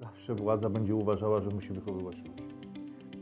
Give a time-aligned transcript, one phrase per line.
[0.00, 2.48] zawsze władza będzie uważała, że musi wychowywać ludzi.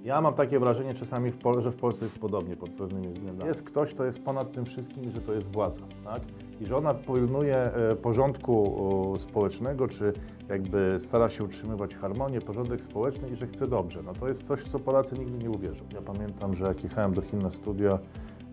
[0.05, 3.49] Ja mam takie wrażenie czasami, w Pol- że w Polsce jest podobnie pod pewnymi względami.
[3.49, 6.23] Jest ktoś, kto jest ponad tym wszystkim, że to jest władza, tak?
[6.61, 10.13] I że ona pilnuje e, porządku społecznego, czy
[10.49, 14.03] jakby stara się utrzymywać harmonię, porządek społeczny i że chce dobrze.
[14.03, 15.85] No to jest coś, co Polacy nigdy nie uwierzą.
[15.95, 17.99] Ja pamiętam, że jak jechałem do Chin na studia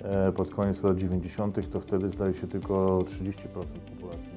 [0.02, 3.36] e, pod koniec lat 90., to wtedy zdaje się tylko 30%
[3.96, 4.33] populacji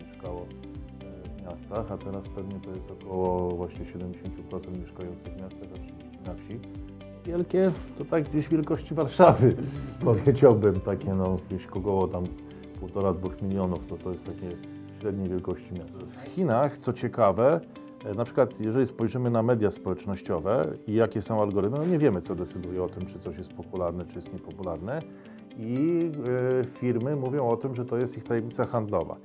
[1.70, 6.34] miastach, a teraz pewnie to jest około właśnie 70% mieszkających w miastach, a 30% na
[6.34, 6.60] wsi.
[7.24, 9.54] Wielkie to tak gdzieś wielkości Warszawy,
[10.04, 12.24] powiedziałbym, takie no gdzieś około tam
[12.80, 14.56] półtora, dwóch milionów, to to jest takie
[15.00, 15.98] średniej wielkości miasta.
[16.06, 17.60] W Chinach, co ciekawe,
[18.04, 22.20] e, na przykład jeżeli spojrzymy na media społecznościowe i jakie są algorytmy, no nie wiemy,
[22.20, 25.02] co decyduje o tym, czy coś jest popularne, czy jest niepopularne
[25.58, 26.10] i
[26.60, 29.16] e, firmy mówią o tym, że to jest ich tajemnica handlowa.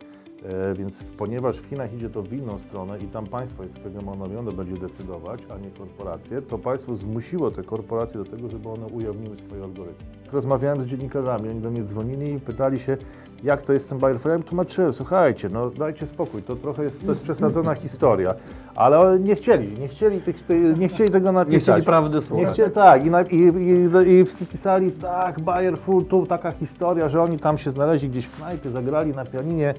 [0.45, 4.52] E, Więc ponieważ w Chinach idzie to w inną stronę i tam państwo jest hegemonione,
[4.52, 9.38] będzie decydować, a nie korporacje, to państwo zmusiło te korporacje do tego, żeby one ujawniły
[9.38, 10.21] swoje algorytmy.
[10.34, 12.98] Rozmawiałem z dziennikarzami, oni do mnie dzwonili i pytali się,
[13.43, 13.99] jak to jest z tym
[14.35, 18.34] im tłumaczyłem, słuchajcie, no dajcie spokój, to trochę jest, to jest przesadzona historia,
[18.76, 20.35] ale nie chcieli, nie chcieli, tych,
[20.77, 21.54] nie chcieli tego napisać.
[21.54, 22.54] Nie chcieli prawdy Nie słuchać.
[22.54, 27.09] chcie, tak, i, na, i, i, i wszyscy pisali, tak, Bayer Full, tu taka historia,
[27.09, 29.74] że oni tam się znaleźli gdzieś w knajpie, zagrali na pianinie,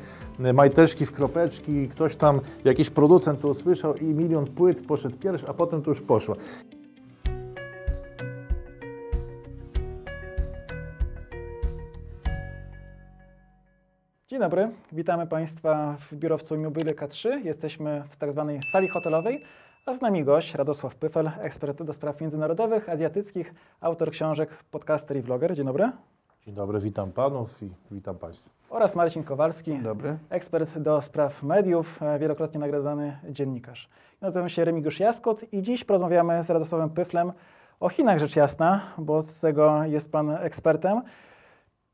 [0.47, 5.49] y, majteczki w kropeczki, ktoś tam, jakiś producent to usłyszał i milion płyt poszedł pierwszy,
[5.49, 6.37] a potem to już poszło.
[14.33, 17.45] Dzień dobry, witamy Państwa w biurowcu Immobilie K3.
[17.45, 19.43] Jesteśmy w tak zwanej sali hotelowej,
[19.87, 25.23] a z nami gość Radosław Pyfel, ekspert do spraw międzynarodowych, azjatyckich, autor książek, podcaster i
[25.23, 25.55] vloger.
[25.55, 25.91] Dzień dobry.
[26.47, 28.51] Dzień dobry, witam panów i witam państwa.
[28.71, 30.19] Oraz Marcin Kowalski, Dobry.
[30.31, 33.89] ekspert do spraw mediów, e, wielokrotnie nagradzany dziennikarz.
[34.21, 37.33] Nazywam się Remigiusz Jaskot i dziś porozmawiamy z Radosławem Pyflem
[37.81, 41.03] o Chinach rzecz jasna, bo z tego jest Pan ekspertem.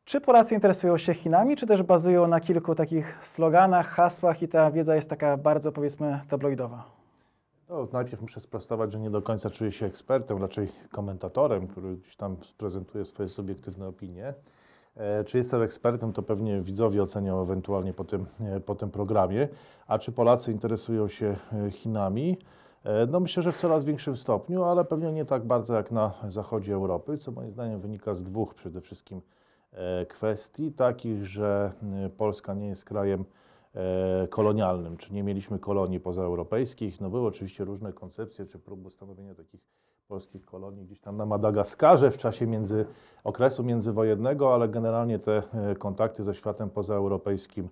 [0.08, 4.70] Czy Polacy interesują się Chinami, czy też bazują na kilku takich sloganach, hasłach i ta
[4.70, 6.84] wiedza jest taka bardzo, powiedzmy, tabloidowa?
[7.68, 12.16] No, najpierw muszę sprostować, że nie do końca czuję się ekspertem, raczej komentatorem, który gdzieś
[12.16, 14.34] tam prezentuje swoje subiektywne opinie.
[14.96, 19.48] E, Czy jestem ekspertem, to pewnie widzowie ocenią ewentualnie po tym, e, po tym programie.
[19.86, 22.38] A czy Polacy interesują się e, Chinami?
[23.08, 26.74] No myślę, że w coraz większym stopniu, ale pewnie nie tak bardzo jak na zachodzie
[26.74, 29.20] Europy, co moim zdaniem wynika z dwóch przede wszystkim
[30.08, 31.72] kwestii, takich, że
[32.04, 33.24] e, Polska nie jest krajem
[33.74, 37.00] e, kolonialnym, czy nie mieliśmy kolonii pozaeuropejskich.
[37.00, 39.60] No były oczywiście różne koncepcje, czy próby ustanowienia takich
[40.08, 42.86] polskich kolonii gdzieś tam na Madagaskarze w czasie między,
[43.24, 47.68] okresu międzywojennego, ale generalnie te e, kontakty ze światem pozaeuropejskim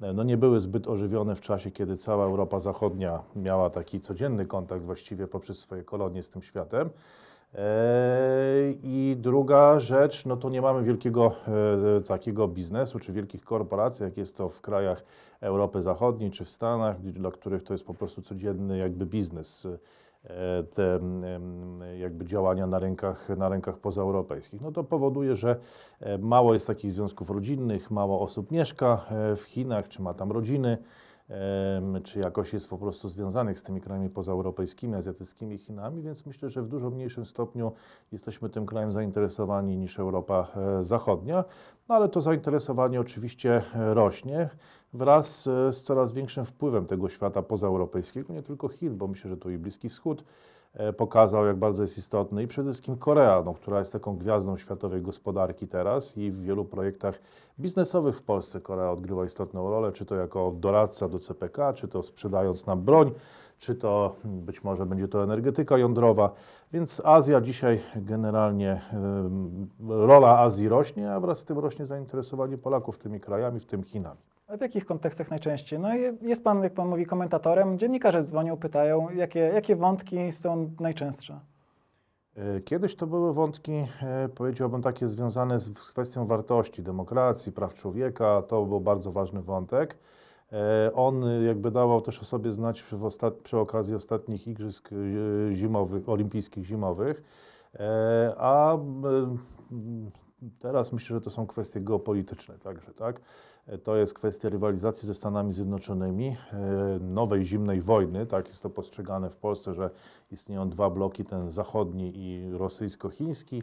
[0.00, 4.46] e, no nie były zbyt ożywione w czasie, kiedy cała Europa Zachodnia miała taki codzienny
[4.46, 6.90] kontakt właściwie poprzez swoje kolonie z tym światem.
[7.54, 11.34] E, I druga rzecz, no to nie mamy wielkiego
[11.98, 15.04] e, takiego biznesu czy wielkich korporacji, jak jest to w krajach
[15.40, 19.66] Europy Zachodniej czy w Stanach, dla których to jest po prostu codzienny jakby biznes,
[20.24, 21.00] e, te
[21.98, 24.60] jakby działania na rynkach, na rynkach pozaeuropejskich.
[24.60, 25.56] No to powoduje, że
[26.00, 29.00] e, mało jest takich związków rodzinnych, mało osób mieszka
[29.36, 30.78] w Chinach, czy ma tam rodziny
[32.04, 36.62] czy jakoś jest po prostu związanych z tymi krajami pozaeuropejskimi, azjatyckimi Chinami, więc myślę, że
[36.62, 37.72] w dużo mniejszym stopniu
[38.12, 41.44] jesteśmy tym krajem zainteresowani niż Europa e, Zachodnia,
[41.88, 44.50] no ale to zainteresowanie oczywiście e, rośnie
[44.92, 49.36] wraz e, z coraz większym wpływem tego świata pozaeuropejskiego, nie tylko Chin, bo myślę, że
[49.36, 50.24] tu i Bliski Wschód
[50.96, 55.02] pokazał, jak bardzo jest istotny i przede wszystkim Korea, no, która jest taką gwiazdą światowej
[55.02, 57.20] gospodarki teraz i w wielu projektach
[57.60, 62.02] biznesowych w Polsce Korea odgrywa istotną rolę, czy to jako doradca do CPK, czy to
[62.02, 63.10] sprzedając nam broń,
[63.58, 66.32] czy to hmm, być może będzie to energetyka jądrowa.
[66.72, 72.98] Więc Azja dzisiaj generalnie, ym, rola Azji rośnie, a wraz z tym rośnie zainteresowanie Polaków
[72.98, 74.29] tymi krajami, w tym Chinami.
[74.58, 75.78] W jakich kontekstach najczęściej?
[75.78, 75.88] No
[76.22, 77.78] jest Pan, jak Pan mówi, komentatorem.
[77.78, 81.40] Dziennikarze dzwonią, pytają, jakie, jakie wątki są najczęstsze?
[82.36, 83.72] E, Kiedyś to były wątki,
[84.02, 88.42] e, powiedziałbym, takie związane z kwestią wartości, demokracji, praw człowieka.
[88.42, 89.98] To był bardzo ważny wątek.
[90.52, 92.84] E, On jakby dawał też o sobie znać
[93.42, 94.90] przy okazji ostatnich igrzysk
[95.52, 97.22] zimowych, olimpijskich zimowych.
[98.36, 98.76] A
[100.58, 103.20] teraz myślę, że to są kwestie geopolityczne także, tak?
[103.66, 108.70] E, To jest kwestia rywalizacji ze Stanami Zjednoczonymi, e, nowej zimnej wojny, tak jest to
[108.70, 109.90] postrzegane w Polsce, że
[110.32, 113.62] istnieją dwa bloki, ten zachodni i rosyjsko-chiński,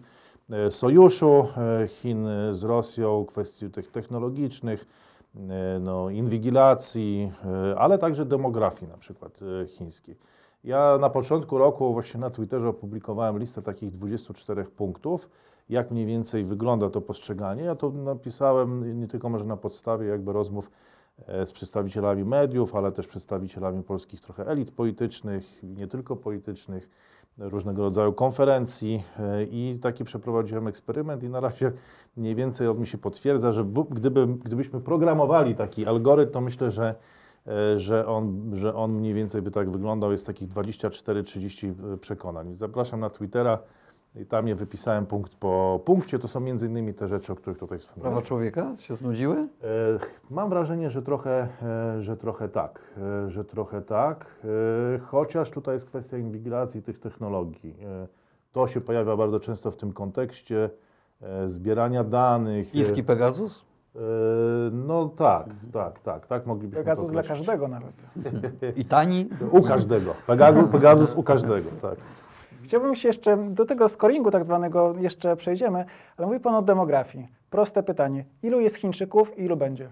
[0.50, 1.48] e, sojuszu
[1.88, 4.86] Chin z Rosją, kwestii tych technologicznych,
[5.80, 7.32] no, inwigilacji,
[7.78, 10.16] ale także demografii na przykład chińskiej.
[10.64, 15.30] Ja na początku roku właśnie na Twitterze opublikowałem listę takich 24 punktów,
[15.70, 17.64] jak mniej więcej wygląda to postrzeganie.
[17.64, 20.72] Ja to napisałem nie tylko może na podstawie jakby rozmów
[21.28, 26.90] e, z przedstawicielami mediów, ale też przedstawicielami polskich trochę elit politycznych, nie tylko politycznych,
[27.38, 31.72] różnego rodzaju konferencji e, i taki przeprowadziłem eksperyment i na razie
[32.18, 36.96] mniej więcej on mi się potwierdza, że gdyby, gdybyśmy programowali taki algorytm, to myślę, że,
[37.48, 40.12] e, że, on, że on mniej więcej by tak wyglądał.
[40.12, 42.56] Jest takich 24-30 przekonań.
[42.56, 43.60] Zapraszam na Twittera
[44.16, 46.20] i tam je wypisałem punkt po punkcie.
[46.20, 48.14] To są między innymi te rzeczy, o których tutaj wspomniałem.
[48.14, 49.36] Prawa człowieka się znudziły?
[49.38, 49.46] E,
[50.30, 51.48] Mam wrażenie, że trochę,
[51.98, 52.80] e, że trochę tak,
[53.26, 54.26] e, że trochę tak,
[54.96, 57.76] e, chociaż tutaj jest kwestia inwigilacji tych technologii.
[58.04, 58.08] E,
[58.54, 60.70] To się pojawia bardzo często w tym kontekście
[61.22, 62.76] e, zbierania danych.
[62.76, 63.66] Iski Pegasus?
[64.72, 67.92] No tak, tak, tak, tak moglibyśmy Pegasus dla każdego nawet.
[68.78, 69.30] I tani?
[69.52, 70.14] U każdego.
[70.28, 71.96] Pegasus, Pegasus u każdego, tak.
[72.68, 75.86] Chciałbym się jeszcze do tego scoringu tak zwanego jeszcze przejdziemy,
[76.18, 77.28] ale mówi Pan o demografii.
[77.50, 78.26] Proste pytanie.
[78.44, 79.90] Ilu jest Chińczyków i ilu będzie?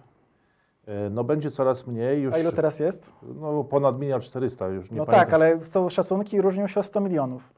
[0.88, 2.36] E, No będzie coraz mniej już.
[2.36, 3.12] A ilu teraz jest?
[3.42, 5.26] No ponad miliard 400 już nie No pamiętam.
[5.26, 7.54] tak, ale są szacunki różnią się o 100 milionów.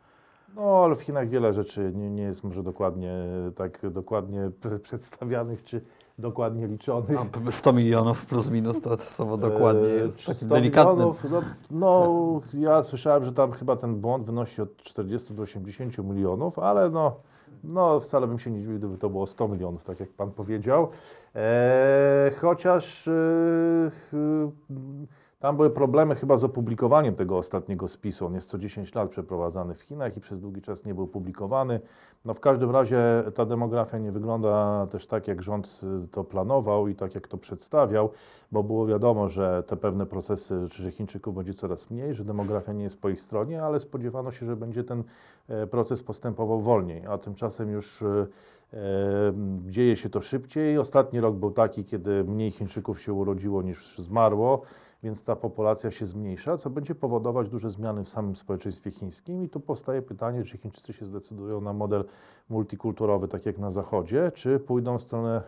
[0.55, 3.13] No, ale w Chinach wiele rzeczy nie, nie jest może dokładnie
[3.55, 4.51] tak dokładnie
[4.83, 5.81] przedstawianych czy
[6.17, 7.17] dokładnie liczonych.
[7.45, 11.07] No, 100 milionów plus minus to słowo dokładnie E, jest czy takim 100 delikatnym.
[11.31, 11.41] No,
[11.71, 16.89] no, ja słyszałem, że tam chyba ten błąd wynosi od 40 do 80 milionów, ale
[16.89, 17.15] no,
[17.63, 20.89] no wcale bym się nie dziwił, gdyby to było 100 milionów, tak jak pan powiedział.
[21.35, 23.11] E, chociaż e,
[25.39, 28.25] tam były problemy chyba z opublikowaniem tego ostatniego spisu.
[28.25, 31.79] On jest co 10 lat przeprowadzany w Chinach i przez długi czas nie był publikowany.
[32.25, 36.87] No w każdym razie ta demografia nie wygląda też tak, jak rząd y, to planował
[36.87, 38.09] i tak, jak to przedstawiał,
[38.51, 42.83] bo było wiadomo, że te pewne procesy, że Chińczyków będzie coraz mniej, że demografia nie
[42.83, 45.03] jest po ich stronie, ale spodziewano się, że będzie ten
[45.47, 48.27] e, proces postępował wolniej, a tymczasem już e,
[48.73, 48.77] e,
[49.67, 50.77] dzieje się to szybciej.
[50.77, 54.61] Ostatni rok był taki, kiedy mniej Chińczyków się urodziło niż zmarło
[55.03, 59.43] więc ta populacja się zmniejsza, co będzie powodować duże zmiany w samym społeczeństwie chińskim.
[59.43, 62.05] I tu powstaje pytanie, czy Chińczycy się zdecydują na model
[62.49, 65.41] multikulturowy, tak jak na Zachodzie, czy pójdą w stronę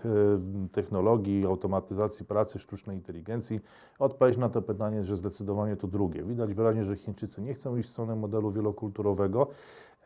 [0.65, 3.59] y, technologii, automatyzacji pracy, sztucznej inteligencji.
[3.99, 6.23] Odpowiedź na to pytanie że zdecydowanie to drugie.
[6.23, 9.47] Widać wyraźnie, że Chińczycy nie chcą iść w stronę modelu wielokulturowego.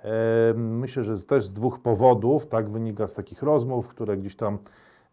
[0.03, 4.57] E, Myślę, że też z dwóch powodów, tak wynika z takich rozmów, które gdzieś tam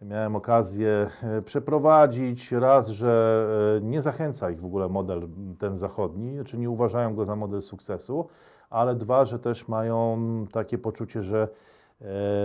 [0.03, 2.53] miałem okazję e, przeprowadzić.
[2.53, 3.47] Raz, że
[3.79, 7.63] e, nie zachęca ich w ogóle model ten zachodni, czy nie uważają go za model
[7.63, 8.29] sukcesu,
[8.71, 10.19] ale dwa, że też mają
[10.53, 11.49] takie poczucie, że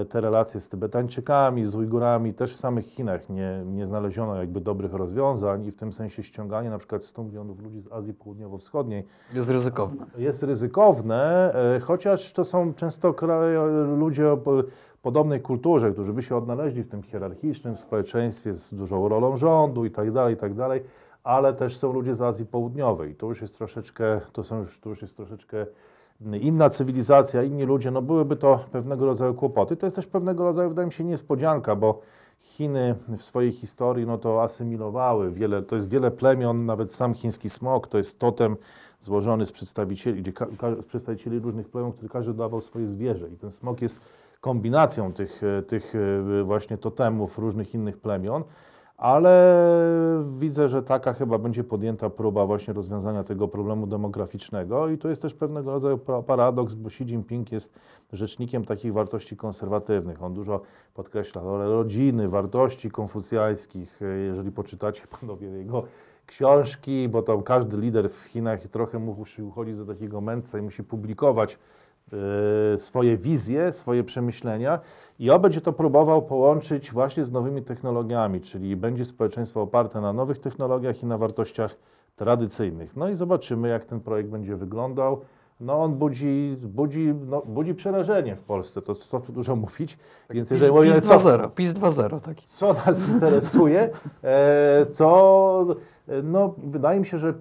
[0.09, 4.93] te relacje z Tybetańczykami, z Ujgurami, też w samych Chinach nie, nie znaleziono jakby dobrych
[4.93, 9.03] rozwiązań i w tym sensie ściąganie na przykład 100 milionów ludzi z Azji Południowo-Wschodniej
[9.33, 10.05] Jest ryzykowne.
[10.17, 13.61] jest ryzykowne, e, chociaż to są często kraje,
[13.97, 14.63] ludzie o po-
[15.01, 19.91] podobnej kulturze, którzy by się odnaleźli w tym hierarchicznym społeczeństwie z dużą rolą rządu i
[19.91, 20.83] tak dalej, i tak dalej,
[21.23, 23.15] ale też są ludzie z Azji Południowej.
[23.15, 25.65] To już jest troszeczkę, to są już, to już jest troszeczkę
[26.41, 29.77] inna cywilizacja, inni ludzie, no byłyby to pewnego rodzaju kłopoty.
[29.77, 32.01] To jest też pewnego rodzaju, wydaje mi się, niespodzianka, bo
[32.39, 37.49] Chiny w swojej historii no to asymilowały wiele, to jest wiele plemion, nawet sam chiński
[37.49, 38.57] smok to jest totem
[38.99, 40.31] złożony z przedstawicieli, gdzie
[40.81, 44.01] z przedstawicieli różnych plemion, który każdy dawał swoje zwierzę i ten smok jest
[44.41, 45.93] kombinacją tych, tych
[46.39, 48.43] e, właśnie totemów różnych innych plemion,
[49.05, 55.09] ale widzę, że taka chyba będzie podjęta próba właśnie rozwiązania tego problemu demograficznego i to
[55.09, 57.79] jest też pewnego rodzaju pa- paradoks, bo Xi Jinping jest
[58.13, 60.23] rzecznikiem takich wartości konserwatywnych.
[60.23, 60.61] On dużo
[60.93, 64.01] podkreśla rolę rodziny, wartości konfucjajskich.
[64.01, 65.83] E, Jeżeli poczytacie panowie jego
[66.25, 70.83] książki, bo tam każdy lider w Chinach trochę musi uchodzić za takiego mędrca i musi
[70.83, 71.59] publikować
[72.77, 74.79] swoje wizje, swoje przemyślenia
[75.19, 80.13] i on będzie to próbował połączyć właśnie z nowymi technologiami, czyli będzie społeczeństwo oparte na
[80.13, 81.75] nowych technologiach i na wartościach
[82.15, 82.95] tradycyjnych.
[82.95, 85.21] No i zobaczymy, jak ten projekt będzie wyglądał.
[85.59, 89.97] No on budzi, budzi, no, budzi przerażenie w Polsce, to co tu dużo mówić.
[90.29, 92.47] Więc PiS, jeżeli PiS co, 2.0, PiS 2.0 taki.
[92.47, 93.89] co nas interesuje,
[94.23, 95.75] e, to
[96.23, 97.33] no, wydaje mi się, że e,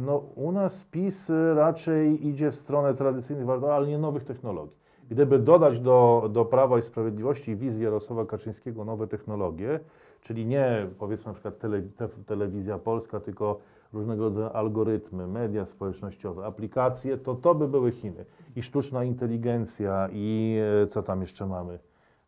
[0.00, 4.76] no, u nas PiS e, raczej idzie w stronę tradycyjnych wartości, ale nie nowych technologii.
[5.10, 9.80] Gdyby dodać do, do Prawa i Sprawiedliwości wizję Jarosława Kaczyńskiego nowe technologie,
[10.20, 13.58] czyli nie powiedzmy na przykład tele, te, telewizja polska, tylko
[13.92, 18.24] różnego rodzaju algorytmy, media społecznościowe, aplikacje, to to by były Chiny.
[18.56, 21.78] I sztuczna inteligencja, i e, co tam jeszcze mamy?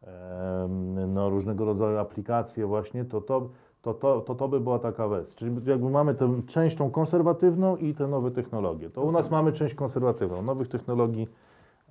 [0.03, 3.49] Em, no, różnego rodzaju aplikacje właśnie, to, to,
[3.95, 5.35] to to, to to by była taka wersja.
[5.37, 8.91] Czyli jakby mamy tę część tą konserwatywną i te nowe technologie.
[8.91, 10.43] To u nas mamy część konserwatywną.
[10.43, 11.29] Nowych technologii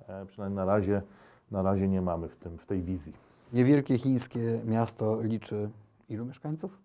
[0.08, 1.02] e, przynajmniej na razie,
[1.50, 3.12] na razie nie mamy w, tym, w tej wizji.
[3.52, 5.70] Niewielkie chińskie miasto liczy
[6.08, 6.78] ilu mieszkańców?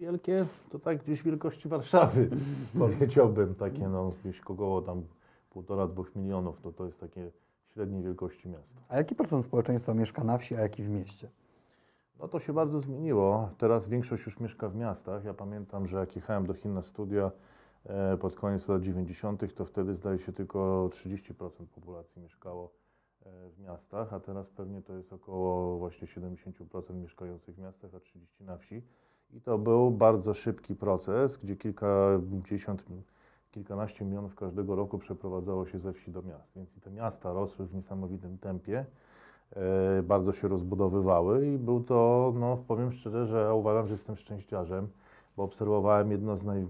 [0.00, 2.28] Wielkie to tak gdzieś wielkości Warszawy,
[2.78, 5.02] powiedziałbym, takie no gdzieś około tam
[5.50, 7.30] półtora, dwóch milionów, to to jest takie
[7.74, 8.74] średniej wielkości miasto.
[8.88, 11.28] A jaki procent społeczeństwa mieszka na wsi, a jaki w mieście?
[12.20, 13.50] No to się bardzo zmieniło.
[13.58, 15.24] Teraz większość już mieszka w miastach.
[15.24, 17.30] Ja pamiętam, że jak jechałem do Chin na studia
[17.84, 22.72] e, pod koniec lat 90., to wtedy zdaje się tylko 30% populacji mieszkało
[23.26, 27.98] e, w miastach, a teraz pewnie to jest około właśnie 70% mieszkających w miastach, a
[27.98, 28.82] 30% na wsi.
[29.32, 32.84] I to był bardzo szybki proces, gdzie kilkadziesiąt,
[33.50, 36.52] kilkanaście milionów każdego roku przeprowadzało się ze wsi do miast.
[36.56, 38.86] Więc i te miasta rosły w niesamowitym tempie
[40.02, 44.88] bardzo się rozbudowywały i był to, no powiem szczerze, że ja uważam, że jestem szczęściarzem,
[45.36, 46.66] bo obserwowałem jedno z naj,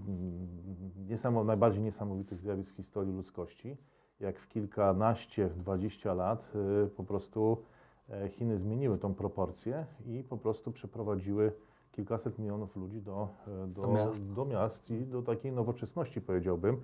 [1.44, 3.76] najbardziej niesamowitych zjawisk w historii ludzkości,
[4.20, 6.52] jak w kilkanaście, dwadzieścia lat
[6.84, 7.62] y, po prostu
[8.10, 11.52] e, Chiny zmieniły tą proporcję i po prostu przeprowadziły
[11.92, 14.32] kilkaset milionów ludzi do, e, do, Do miast.
[14.32, 16.80] do miast i do takiej nowoczesności powiedziałbym,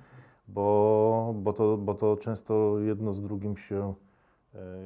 [0.49, 4.10] bo, bo, to, bo to często jedno z drugim się e,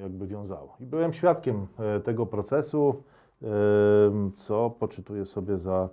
[0.03, 0.77] jakby wiązało.
[0.81, 3.03] I byłem świadkiem e, tego procesu,
[3.43, 5.89] em, co poczytuję sobie za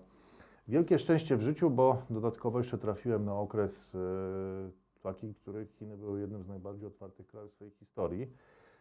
[0.67, 3.99] wielkie szczęście w życiu, bo dodatkowo jeszcze trafiłem na okres e,
[5.03, 8.27] taki, który Chiny były jednym z najbardziej otwartych krajów swojej historii.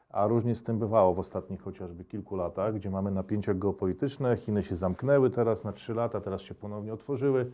[0.09, 4.37] A różnie z tym bywało w ostatnich chociażby kilku latach, gdzie mamy napięcia geopolityczne.
[4.37, 7.51] Chiny się zamknęły teraz na trzy lata, teraz się ponownie otworzyły.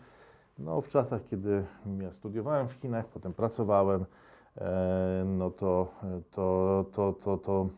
[0.58, 1.64] No, w czasach, kiedy
[2.00, 4.06] ja studiowałem w Chinach, potem pracowałem, e,
[5.24, 5.92] no to,
[6.30, 7.68] to, to, to, to,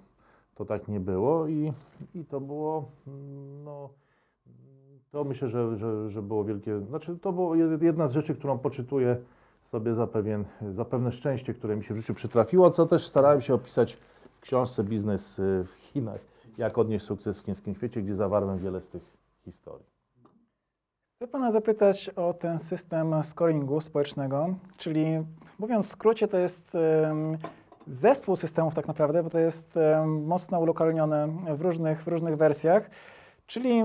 [0.54, 1.72] to tak nie było i,
[2.14, 2.90] i to było,
[3.64, 3.90] no,
[5.10, 8.58] to myślę, że, że, że było wielkie, znaczy to było jed- jedna z rzeczy, którą
[8.58, 9.16] poczytuję
[9.62, 13.40] sobie za, pewien, za pewne szczęście, które mi się w życiu przytrafiło, co też starałem
[13.40, 13.98] się opisać
[14.30, 16.20] w książce Biznes y, w Chinach,
[16.58, 19.02] jak odnieść sukces w chińskim świecie, gdzie zawarłem wiele z tych
[19.44, 19.97] historii.
[21.18, 25.24] Chcę Pana zapytać o ten system scoringu społecznego, czyli
[25.58, 26.72] mówiąc w skrócie, to jest
[27.86, 32.90] zespół systemów tak naprawdę, bo to jest mocno ulokalnione w różnych, w różnych wersjach.
[33.46, 33.82] Czyli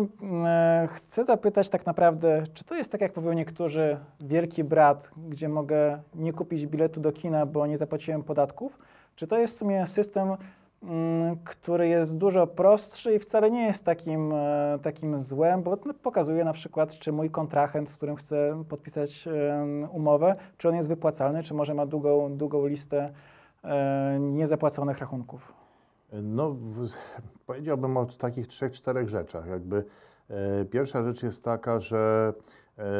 [0.87, 6.01] chcę zapytać tak naprawdę, czy to jest tak, jak powiedzą niektórzy, wielki brat, gdzie mogę
[6.15, 8.79] nie kupić biletu do kina, bo nie zapłaciłem podatków?
[9.15, 10.29] Czy to jest w sumie system,
[11.43, 16.53] który jest dużo prostszy i wcale nie jest takim, e, takim złem, bo pokazuje na
[16.53, 19.27] przykład, czy mój kontrahent, z którym chcę podpisać
[19.91, 23.13] umowę, czy on jest wypłacalny, czy może ma długą, długą listę
[23.63, 25.53] e, niezapłaconych rachunków.
[26.13, 26.55] No,
[27.45, 29.47] powiedziałbym o takich trzech, czterech rzeczach.
[29.47, 29.85] Jakby
[30.29, 32.33] e, pierwsza rzecz jest taka, że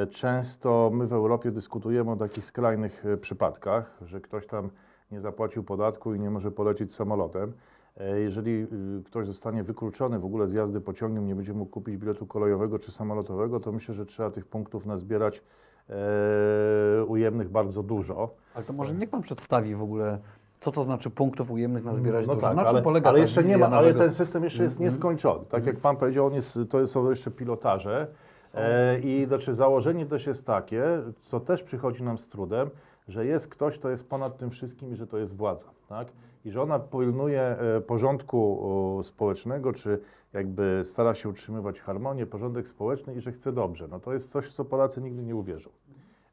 [0.09, 4.69] często my w Europie dyskutujemy o takich skrajnych przypadkach, że ktoś tam
[5.11, 7.53] nie zapłacił podatku i nie może polecieć samolotem.
[7.99, 8.51] E, Jeżeli
[8.99, 12.79] y, ktoś zostanie wykluczony w ogóle z jazdy pociągiem, nie będzie mógł kupić biletu kolejowego
[12.79, 15.41] czy samolotowego, to myślę, że trzeba tych punktów nazbierać
[15.89, 18.29] e, ujemnych bardzo dużo.
[18.55, 20.19] Ale to może niech Pan przedstawi w ogóle,
[20.59, 22.47] co to znaczy punktów ujemnych nazbierać No dużo.
[22.47, 24.75] tak, na czym ale, polega ale jeszcze nie ma, ale nowego- ten system jeszcze jest
[24.75, 24.89] Mhm.
[24.89, 25.45] nieskończony.
[25.45, 28.07] Tak jak Pan powiedział, on jest, to są jeszcze pilotaże.
[28.53, 30.83] E, I znaczy założenie też jest takie,
[31.21, 32.69] co też przychodzi nam z trudem,
[33.07, 35.65] że jest ktoś, kto jest ponad tym wszystkim i że to jest władza.
[35.89, 36.07] Tak?
[36.45, 39.99] I że ona pilnuje e, porządku społecznego, czy
[40.33, 43.87] jakby stara się utrzymywać harmonię, porządek społeczny i że chce dobrze.
[43.87, 45.69] No to jest coś, co Polacy nigdy nie uwierzą.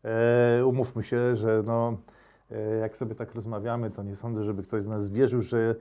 [0.04, 1.96] E, umówmy się, że no,
[2.50, 5.74] e, jak sobie tak rozmawiamy, to nie sądzę, żeby ktoś z nas wierzył, że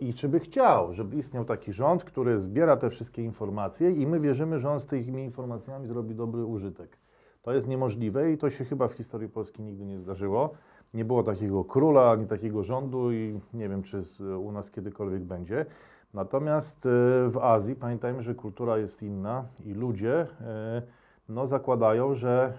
[0.00, 4.20] i czy by chciał, żeby istniał taki rząd, który zbiera te wszystkie informacje i my
[4.20, 6.96] wierzymy, że on z tymi informacjami zrobi dobry użytek.
[7.42, 10.54] To jest niemożliwe i to się chyba w historii Polski nigdy nie zdarzyło.
[10.94, 14.04] Nie było takiego króla ani takiego rządu i nie wiem, czy
[14.38, 15.66] u nas kiedykolwiek będzie.
[16.14, 16.90] Natomiast e,
[17.30, 20.82] w Azji pamiętajmy, że kultura jest inna i ludzie e,
[21.28, 22.52] no, zakładają, że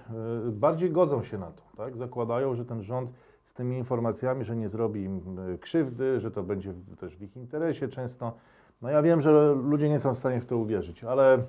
[0.47, 1.63] e, bardziej godzą się na to.
[1.77, 1.97] Tak?
[1.97, 3.11] Zakładają, że ten rząd
[3.43, 5.21] z tymi informacjami, że nie zrobi im
[5.61, 8.33] krzywdy, że to będzie też w ich interesie często.
[8.81, 11.43] No ja wiem, że ludzie nie są w stanie w to uwierzyć, ale,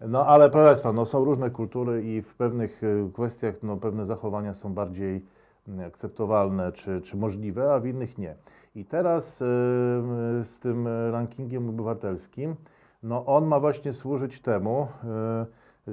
[0.00, 2.82] no, ale proszę Państwa, no, są różne kultury i w pewnych
[3.14, 5.24] kwestiach no, pewne zachowania są bardziej
[5.86, 8.34] akceptowalne czy, czy możliwe, a w innych nie.
[8.74, 9.44] I teraz e,
[10.44, 12.56] z tym rankingiem obywatelskim,
[13.02, 15.46] no on ma właśnie służyć temu, e,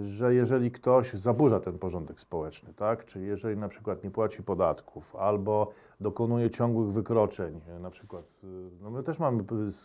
[0.03, 5.15] że jeżeli ktoś zaburza ten porządek społeczny, tak, czy jeżeli na przykład nie płaci podatków
[5.15, 8.47] albo dokonuje ciągłych wykroczeń, na przykład, y,
[8.81, 9.43] no my też mamy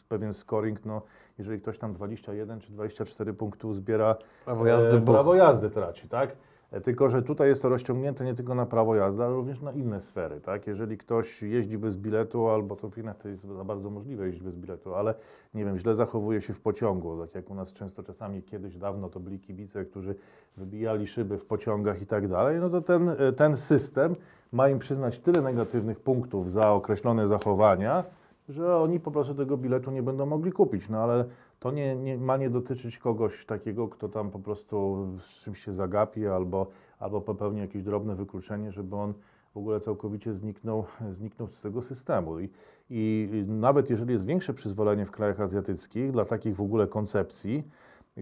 [0.09, 1.03] pewien scoring, no
[1.39, 6.37] jeżeli ktoś tam 21 czy 24 punktów zbiera, Prawo jazdy, e, prawo jazdy traci, tak?
[6.83, 10.01] Tylko, że tutaj jest to rozciągnięte nie tylko na prawo jazdy, ale również na inne
[10.01, 10.67] sfery, tak?
[10.67, 14.43] Jeżeli ktoś jeździ bez biletu, albo to w Chinach to jest za bardzo możliwe jeździć
[14.43, 15.15] bez biletu, ale
[15.55, 19.09] nie wiem, źle zachowuje się w pociągu, tak jak u nas często czasami kiedyś dawno
[19.09, 20.15] to byli kibice, którzy
[20.57, 24.17] wybijali szyby w pociągach i tak dalej, no to ten, e, ten system
[24.53, 28.05] ma im przyznać tyle negatywnych punktów za określone zachowania,
[28.49, 30.89] że oni po prostu tego biletu nie będą mogli kupić.
[30.89, 31.25] No ale
[31.61, 35.73] to nie, nie, ma nie dotyczyć kogoś takiego, kto tam po prostu z czymś się
[35.73, 36.67] zagapi albo,
[36.99, 39.15] albo popełni jakieś drobne wykluczenie, żeby on
[39.55, 42.41] w ogóle całkowicie zniknął, zniknął z tego systemu.
[42.41, 42.49] I,
[42.91, 47.65] I nawet jeżeli jest większe przyzwolenie w krajach azjatyckich dla takich w ogóle koncepcji,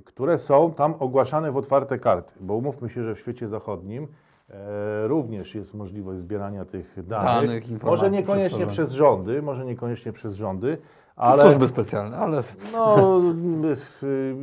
[0.04, 4.08] które są tam ogłaszane w otwarte karty, bo umówmy się, że w świecie zachodnim
[4.50, 7.48] e, również jest możliwość zbierania tych danych.
[7.48, 10.78] Danych, może niekoniecznie przez rządy, może niekoniecznie przez rządy,
[11.18, 11.42] Ale...
[11.42, 13.18] Służby specjalne, ale no,
[14.02, 14.34] y,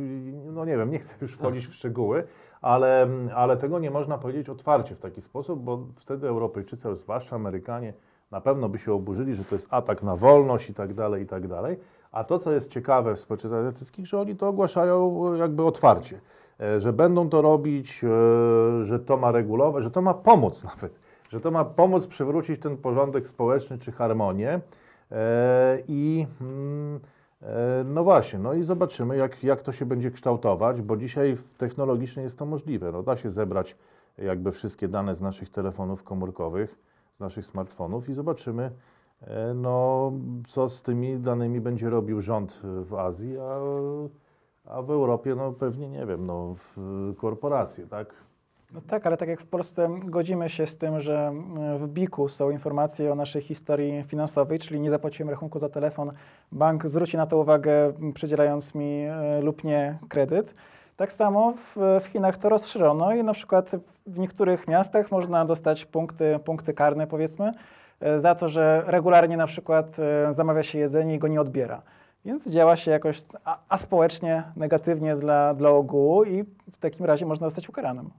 [0.52, 2.24] no nie wiem, nie chcę już wchodzić w szczegóły,
[2.62, 7.92] ale, ale tego nie można powiedzieć otwarcie w taki sposób, bo wtedy Europejczycy, zwłaszcza Amerykanie,
[8.30, 11.26] na pewno by się oburzyli, że to jest atak na wolność i tak dalej, i
[11.26, 11.76] tak dalej.
[12.12, 16.20] A to, co jest ciekawe w społeczeństwach azjatyckich, że oni to ogłaszają e, jakby otwarcie,
[16.60, 18.08] e, że będą to robić, e,
[18.84, 22.76] że to ma regulować, że to ma pomóc nawet, że to ma pomóc przywrócić ten
[22.76, 24.60] porządek społeczny czy harmonię.
[25.12, 27.00] E, I mm,
[27.42, 32.22] e, no właśnie, no i zobaczymy, jak, jak to się będzie kształtować, bo dzisiaj technologicznie
[32.22, 32.92] jest to możliwe.
[32.92, 33.76] No, da się zebrać
[34.18, 36.78] jakby wszystkie dane z naszych telefonów komórkowych,
[37.12, 38.70] z naszych smartfonów i zobaczymy,
[39.20, 40.12] e, no,
[40.48, 43.58] co z tymi danymi będzie robił rząd w Azji, a,
[44.64, 46.54] a w Europie, no pewnie nie wiem, no,
[47.16, 48.14] korporacje, tak?
[48.74, 52.28] No tak, ale tak jak w Polsce godzimy się z tym, że mm, w BIK-u
[52.28, 56.12] są informacje o naszej historii finansowej, czyli nie zapłaciłem rachunku za telefon,
[56.52, 60.54] bank zwróci na to uwagę, przydzielając mi e, lub nie kredyt.
[60.96, 63.70] Tak samo w, w Chinach to rozszerzono i na przykład
[64.06, 67.52] w niektórych miastach można dostać punkty, punkty karne, powiedzmy,
[68.00, 71.82] e, za to, że regularnie na przykład e, zamawia się jedzenie i go nie odbiera.
[72.24, 73.22] Więc działa się jakoś
[73.68, 78.10] aspołecznie, negatywnie dla, dla ogółu i w takim razie można zostać ukaranym.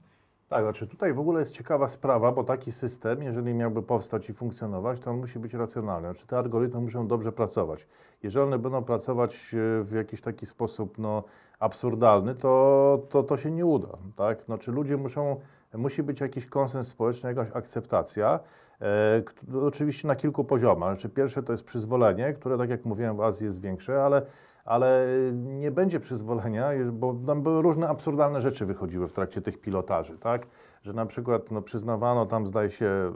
[0.48, 4.34] Tak, znaczy tutaj w ogóle jest ciekawa sprawa, bo taki system, jeżeli miałby powstać i
[4.34, 6.08] funkcjonować, to on musi być racjonalny.
[6.08, 7.86] Znaczy te algorytmy muszą dobrze pracować.
[8.22, 11.24] Jeżeli one będą pracować e, w jakiś taki sposób no,
[11.58, 13.98] absurdalny, to, to to się nie uda.
[14.16, 14.42] Tak?
[14.42, 15.40] Znaczy ludzie muszą,
[15.74, 18.40] musi być jakiś konsens społeczny, jakaś akceptacja.
[18.80, 19.22] E,
[19.62, 20.94] oczywiście na kilku poziomach.
[20.94, 24.22] Znaczy pierwsze to jest przyzwolenie, które tak jak mówiłem w Azji jest większe, ale
[24.68, 30.18] ale nie będzie przyzwolenia, bo tam były różne absurdalne rzeczy wychodziły w trakcie tych pilotaży,
[30.18, 30.46] tak?
[30.82, 33.12] Że na przykład no, przyznawano tam, zdaje się,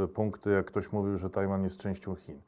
[0.00, 2.40] yy, punkty, jak ktoś mówił, że Tajwan jest częścią Chin.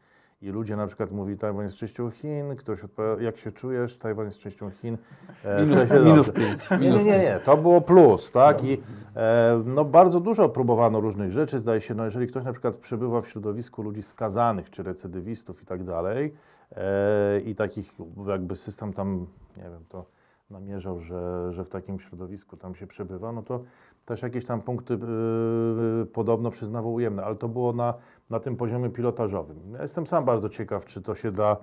[0.45, 4.27] I ludzie na przykład mówili, Tajwan jest częścią Chin, ktoś odpowiada, jak się czujesz, Tajwan
[4.27, 4.99] jest częścią Chin.
[5.45, 5.67] E,
[6.05, 6.71] minus, pięć.
[6.71, 8.65] Nie, nie, nie, to było plus, tak?
[8.65, 8.83] I
[9.17, 11.59] e, no, bardzo dużo próbowano różnych rzeczy.
[11.59, 15.67] Zdaje się, no, jeżeli ktoś na przykład przebywa w środowisku ludzi skazanych czy recydywistów i
[15.67, 16.35] tak dalej,
[16.73, 17.95] e, i takich
[18.27, 19.27] jakby system tam,
[19.57, 20.05] nie wiem, to
[20.51, 23.61] namierzał, że, że w takim środowisku tam się przebywa, no to
[24.07, 27.95] też jakieś tam punkty y, podobno przyznawał ujemne, ale to było na,
[28.31, 29.57] na tym poziomie pilotażowym.
[29.73, 31.57] Ja jestem sam bardzo ciekaw, czy to się da.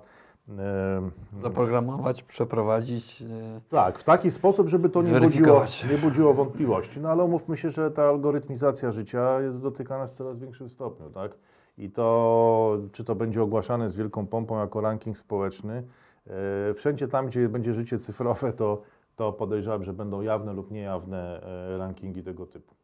[1.42, 3.22] zaprogramować, przeprowadzić.
[3.22, 7.00] e, tak, w taki sposób, żeby to nie budziło, nie budziło wątpliwości.
[7.00, 11.32] No ale umówmy się, że ta algorytmizacja życia jest dotykana w coraz większym stopniu, tak?
[11.78, 15.82] I to, czy to będzie ogłaszane z wielką pompą jako ranking społeczny,
[16.26, 18.82] e, wszędzie tam, gdzie będzie życie cyfrowe, to,
[19.16, 21.42] to podejrzewam, że będą jawne lub niejawne
[21.74, 22.74] e, rankingi tego typu.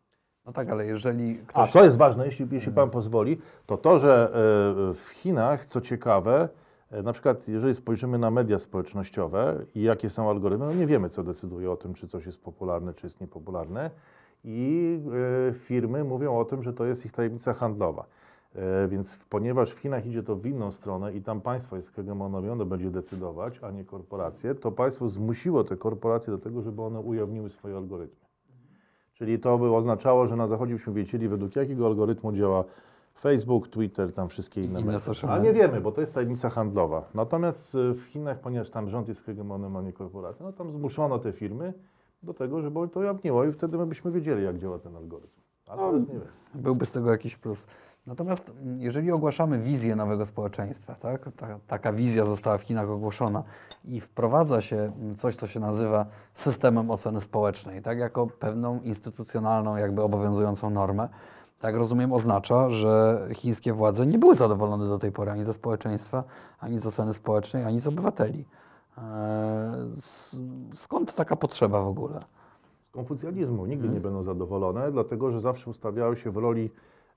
[0.48, 1.70] No tak, ale jeżeli A ktoś.
[1.72, 4.30] co jest ważne, jeśli, jeśli Pan pozwoli, to to, że
[4.90, 6.48] e, w Chinach, co ciekawe,
[6.90, 11.08] e, na przykład jeżeli spojrzymy na media społecznościowe i jakie są algorytmy, no nie wiemy,
[11.08, 13.90] co decyduje o tym, czy coś jest popularne, czy jest niepopularne
[14.44, 15.00] i
[15.48, 18.04] e, firmy mówią o tym, że to jest ich tajemnica handlowa.
[18.88, 22.66] Więc ponieważ w Chinach idzie to w inną stronę i tam państwo jest hegemonowie, ono
[22.66, 27.50] będzie decydować, a nie korporacje, to państwo zmusiło te korporacje do tego, żeby one ujawniły
[27.50, 28.27] swoje algorytmy.
[29.18, 32.64] Czyli to by oznaczało, że na zachodzie byśmy wiedzieli, według jakiego algorytmu działa
[33.20, 35.28] Facebook, Twitter, tam wszystkie inne Inne media.
[35.28, 37.08] Ale nie wiemy, bo to jest tajemnica handlowa.
[37.14, 41.18] Natomiast y, w Chinach, ponieważ tam rząd jest hegemonem, a nie korporacja, no tam zmuszono
[41.18, 41.72] te firmy
[42.22, 45.40] do tego, żeby to ujawniło i wtedy my byśmy wiedzieli, jak działa ten algorytm.
[46.12, 46.20] Wiem.
[46.54, 47.66] Byłby z tego jakiś plus.
[48.06, 51.28] Natomiast mm, jeżeli ogłaszamy wizję nowego społeczeństwa, tak?
[51.36, 53.42] Ta, taka wizja została w Chinach ogłoszona
[53.84, 57.98] i wprowadza się mm, coś, co się nazywa systemem oceny społecznej, tak?
[57.98, 61.08] jako pewną instytucjonalną, jakby obowiązującą normę,
[61.60, 66.24] tak rozumiem, oznacza, że chińskie władze nie były zadowolone do tej pory ani ze społeczeństwa,
[66.58, 68.44] ani z oceny społecznej, ani z obywateli.
[68.98, 69.02] Eee,
[70.74, 72.24] Skąd taka potrzeba w ogóle?
[72.88, 76.70] Z konfucjalizmu nigdy nie będą zadowolone, dlatego że zawsze ustawiały się w roli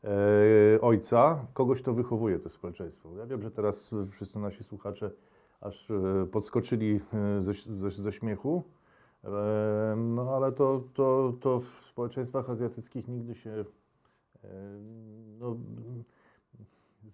[0.04, 3.10] e, ojca, kogoś, kto wychowuje to społeczeństwo.
[3.18, 5.12] Ja wiem, że teraz wszyscy nasi słuchacze
[5.62, 8.64] aż e, podskoczyli e, ze, ze, ze śmiechu,
[9.24, 9.30] e,
[9.98, 13.66] no ale to, to, to w społeczeństwach azjatyckich nigdy się
[15.40, 15.56] no,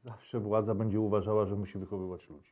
[0.04, 2.52] zawsze władza będzie uważała, że musi wychowywać ludzi.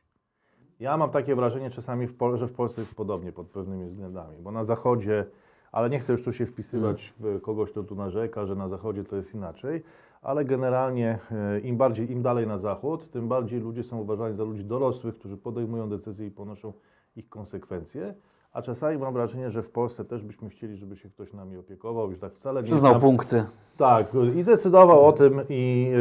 [0.80, 4.36] Ja mam takie wrażenie czasami, w Pol- że w Polsce jest podobnie pod pewnymi względami,
[4.38, 5.26] bo na Zachodzie,
[5.72, 9.04] ale nie chcę już tu się wpisywać w kogoś, kto tu narzeka, że na Zachodzie
[9.04, 9.82] to jest inaczej,
[10.22, 14.44] ale generalnie e, im bardziej, im dalej na Zachód, tym bardziej ludzie są uważani za
[14.44, 16.72] ludzi dorosłych, którzy podejmują decyzje i ponoszą
[17.16, 18.14] ich konsekwencje.
[18.52, 22.10] A czasami mam wrażenie, że w Polsce też byśmy chcieli, żeby się ktoś nami opiekował,
[22.10, 23.44] już tak wcale nie Przyznał znam- punkty.
[23.76, 25.92] tak, i decydował o tym i,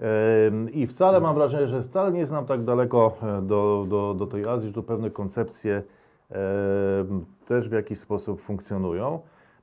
[0.00, 4.26] e, i wcale mam wrażenie, że wcale nie znam tak daleko e, do, do, do
[4.26, 5.82] tej Azji, że tu pewne koncepcje
[7.44, 9.20] też w jakiś sposób funkcjonują.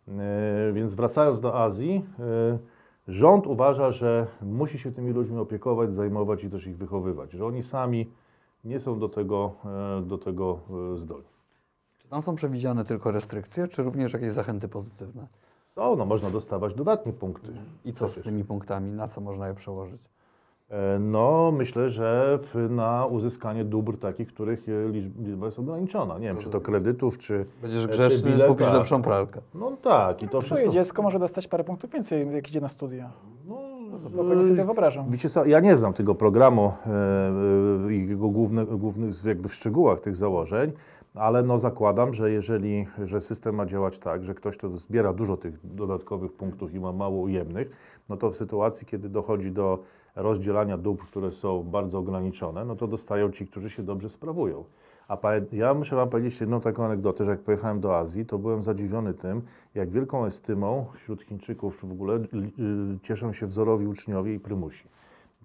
[0.07, 2.57] E, Więc wracając do Azji, e,
[3.07, 7.63] rząd uważa, że musi się tymi ludźmi opiekować, zajmować i też ich wychowywać, że oni
[7.63, 8.11] sami
[8.63, 9.51] nie są do tego,
[9.99, 10.59] e, do tego
[10.95, 11.27] zdolni.
[11.97, 15.27] Czy tam są przewidziane tylko restrykcje, czy również jakieś zachęty pozytywne?
[15.69, 17.47] Są, no można dostawać dodatnie punkty.
[17.85, 18.91] I co z tymi punktami?
[18.91, 20.01] Na co można je przełożyć?
[20.71, 26.19] E, No, myślę, że w, na uzyskanie dóbr takich, których e, liczb- liczba jest ograniczona.
[26.19, 27.45] Nie wiem, czy to kredytów, czy.
[27.61, 28.47] Będziesz e, czy grzeczny, bileta.
[28.51, 29.41] kupisz lepszą pralkę.
[29.55, 30.69] No tak, i to Twoje wszystko.
[30.73, 33.09] dziecko może dostać parę punktów więcej, jak idzie na studia.
[33.47, 33.57] No,
[33.97, 35.05] Spokojnie sobie to wyobrażam.
[35.09, 36.73] Wiecie co, ja nie znam tego programu
[37.89, 40.71] i jego główne, głównych jakby w szczegółach tych założeń,
[41.15, 45.37] ale no zakładam, że jeżeli, że system ma działać tak, że ktoś, kto zbiera dużo
[45.37, 47.71] tych dodatkowych punktów i ma mało ujemnych,
[48.09, 49.79] no to w sytuacji, kiedy dochodzi do
[50.15, 54.63] rozdzielania dóbr, które są bardzo ograniczone, no to dostają ci, którzy się dobrze sprawują.
[55.07, 55.17] A
[55.51, 59.13] ja muszę Wam powiedzieć jedną taką anegdotę, że jak pojechałem do Azji, to byłem zadziwiony
[59.13, 59.41] tym,
[59.75, 64.87] jak wielką estymą wśród Chińczyków w ogóle y, y, cieszą się wzorowi uczniowie i prymusi.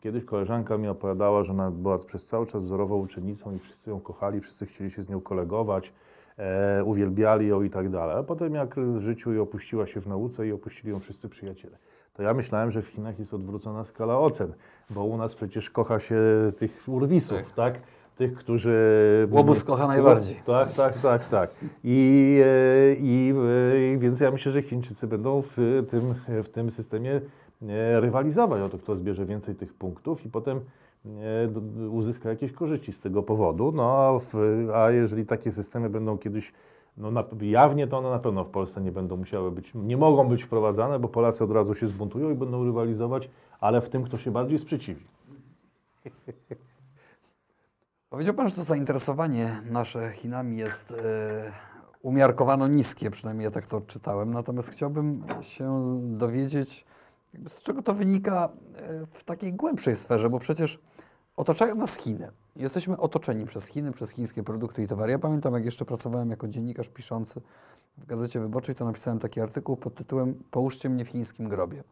[0.00, 4.00] Kiedyś koleżanka mi opowiadała, że ona była przez cały czas wzorową uczennicą i wszyscy ją
[4.00, 5.92] kochali, wszyscy chcieli się z nią kolegować,
[6.38, 8.16] e, uwielbiali ją i tak dalej.
[8.16, 11.28] A potem miała kryzys w życiu i opuściła się w nauce i opuścili ją wszyscy
[11.28, 11.78] przyjaciele.
[12.16, 14.52] To ja myślałem, że w Chinach jest odwrócona skala ocen,
[14.90, 16.16] bo u nas przecież kocha się
[16.58, 17.80] tych urwisów, tak?
[18.16, 19.28] Tych, którzy...
[19.30, 20.36] Łobuz kocha najbardziej.
[20.46, 21.50] Tak, tak, tak, tak.
[21.84, 23.34] I, e, i,
[23.72, 27.20] e, i więc ja myślę, że Chińczycy będą w tym, w tym systemie
[27.62, 30.60] e, rywalizować o to, kto zbierze więcej tych punktów i potem
[31.90, 33.72] uzyska jakieś korzyści z tego powodu.
[33.72, 34.34] No, a, w,
[34.74, 36.52] a jeżeli takie systemy będą kiedyś
[36.96, 40.28] no, na, jawnie, to one na pewno w Polsce nie będą musiały być, nie mogą
[40.28, 43.30] być wprowadzane, bo Polacy od razu się zbuntują i będą rywalizować,
[43.60, 45.04] ale w tym, kto się bardziej sprzeciwi.
[48.10, 51.52] Powiedział Pan, że to zainteresowanie nasze Chinami jest e,
[52.02, 54.30] umiarkowano niskie, przynajmniej ja tak to odczytałem.
[54.30, 56.84] Natomiast chciałbym się dowiedzieć,
[57.48, 60.78] z czego to wynika e, w takiej głębszej sferze, bo przecież
[61.36, 62.28] otaczają nas Chiny.
[62.56, 65.12] Jesteśmy otoczeni przez Chiny, przez chińskie produkty i towary.
[65.12, 67.40] Ja pamiętam, jak jeszcze pracowałem jako dziennikarz piszący
[67.98, 71.84] w Gazecie Wyborczej, to napisałem taki artykuł pod tytułem Połóżcie mnie w chińskim grobie.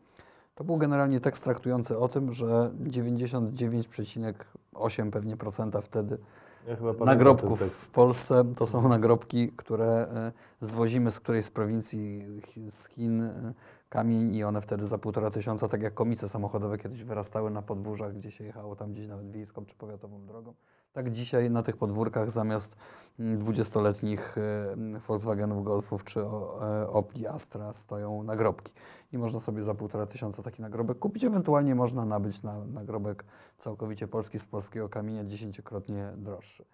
[0.54, 6.18] To był generalnie tekst traktujący o tym, że 99,8 pewnie procenta wtedy
[6.66, 12.26] Ja nagrobków w Polsce to są nagrobki, które e, zwozimy z którejś z prowincji
[12.68, 13.54] z Chin e,
[13.88, 18.14] kamień i one wtedy za półtora tysiąca, tak jak komice samochodowe kiedyś wyrastały na podwórzach,
[18.14, 20.54] gdzie się jechało tam gdzieś nawet wiejską czy powiatową drogą.
[20.92, 22.76] Tak dzisiaj na tych podwórkach zamiast
[23.18, 28.72] mm, dwudziestoletnich e, mm, Volkswagenów Golfów czy e, Opli Astra stoją nagrobki.
[29.12, 31.24] I można sobie za półtora tysiąca taki nagrobek kupić.
[31.24, 33.24] Ewentualnie można nabyć na, nagrobek
[33.58, 36.64] całkowicie polski z polskiego kamienia dziesięciokrotnie droższy.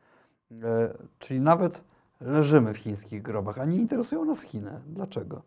[0.62, 1.80] E, czyli nawet
[2.20, 4.80] leżymy w chińskich grobach, a nie interesują nas Chiny.
[4.86, 5.42] Dlaczego?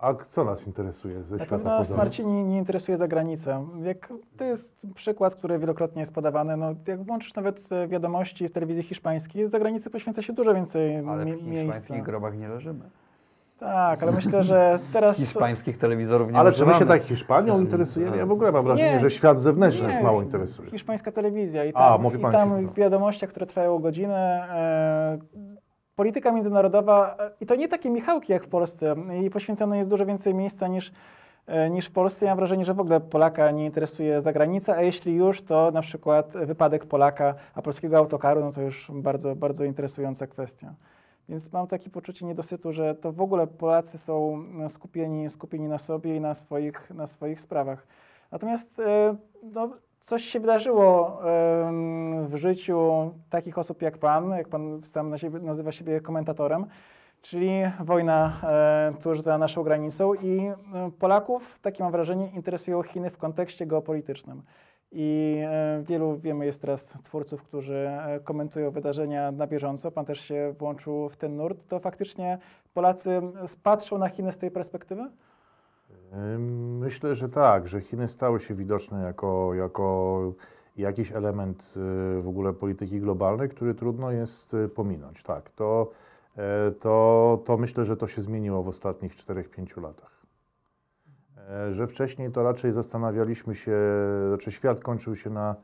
[0.00, 1.98] A co nas interesuje ze Na świata nas poza?
[1.98, 3.60] Marcini nie interesuje zagranica.
[3.82, 6.56] Jak, to jest przykład, który wielokrotnie jest podawany.
[6.56, 11.24] No, jak włączysz nawet wiadomości w telewizji hiszpańskiej, z zagranicy poświęca się dużo więcej Ale
[11.24, 11.72] mi- w miejsca.
[11.72, 12.84] hiszpańskich grobach nie leżymy.
[13.58, 15.16] Tak, ale myślę, że teraz...
[15.16, 18.16] Hiszpańskich telewizorów nie Ale czy my się tak Hiszpanią interesujemy?
[18.16, 19.00] Ja w ogóle mam wrażenie, Nie.
[19.00, 20.70] że świat zewnętrzny nas Nie, mało interesuje.
[20.70, 24.48] Hiszpańska telewizja i A, tam, mówi i pan tam się- w wiadomościach, które trwają godzinę,
[24.50, 25.18] e,
[26.00, 30.06] polityka międzynarodowa, e, i to nie takie Michałki jak w Polsce, i poświęcone jest dużo
[30.06, 30.92] więcej miejsca niż,
[31.46, 32.26] e, niż w Polsce.
[32.26, 35.82] Ja mam wrażenie, że w ogóle Polaka nie interesuje zagranica, a jeśli już, to na
[35.82, 40.74] przykład wypadek Polaka, a polskiego autokaru, no to już bardzo, bardzo interesująca kwestia.
[41.28, 45.78] Więc mam takie poczucie niedosytu, że to w ogóle Polacy są e, skupieni, skupieni na
[45.78, 47.86] sobie i na swoich, na swoich sprawach.
[48.32, 48.80] Natomiast
[49.42, 51.20] no, coś się wydarzyło
[52.26, 56.66] w życiu takich osób jak Pan, jak Pan sam nazywa siebie komentatorem,
[57.22, 60.54] czyli wojna e, tuż za naszą granicą i e,
[60.98, 64.42] Polaków, takie mam wrażenie, interesują Chiny w kontekście geopolitycznym.
[64.92, 67.90] I e, wielu, wiemy, jest teraz twórców, którzy
[68.24, 69.90] komentują wydarzenia na bieżąco.
[69.90, 71.68] Pan też się włączył w ten nurt.
[71.68, 72.38] To faktycznie
[72.74, 73.20] Polacy
[73.62, 75.10] patrzą na Chiny z tej perspektywy?
[76.78, 80.32] Myślę, że tak, że Chiny stały się widoczne jako, jako
[80.76, 81.74] jakiś element
[82.18, 85.22] y, w ogóle polityki globalnej, który trudno jest y, pominąć.
[85.22, 85.90] Tak, to,
[86.36, 90.26] e, to, to myślę, że to się zmieniło w ostatnich 4-5 latach.
[91.48, 93.76] E, Że wcześniej to raczej zastanawialiśmy się,
[94.28, 95.56] znaczy świat kończył się na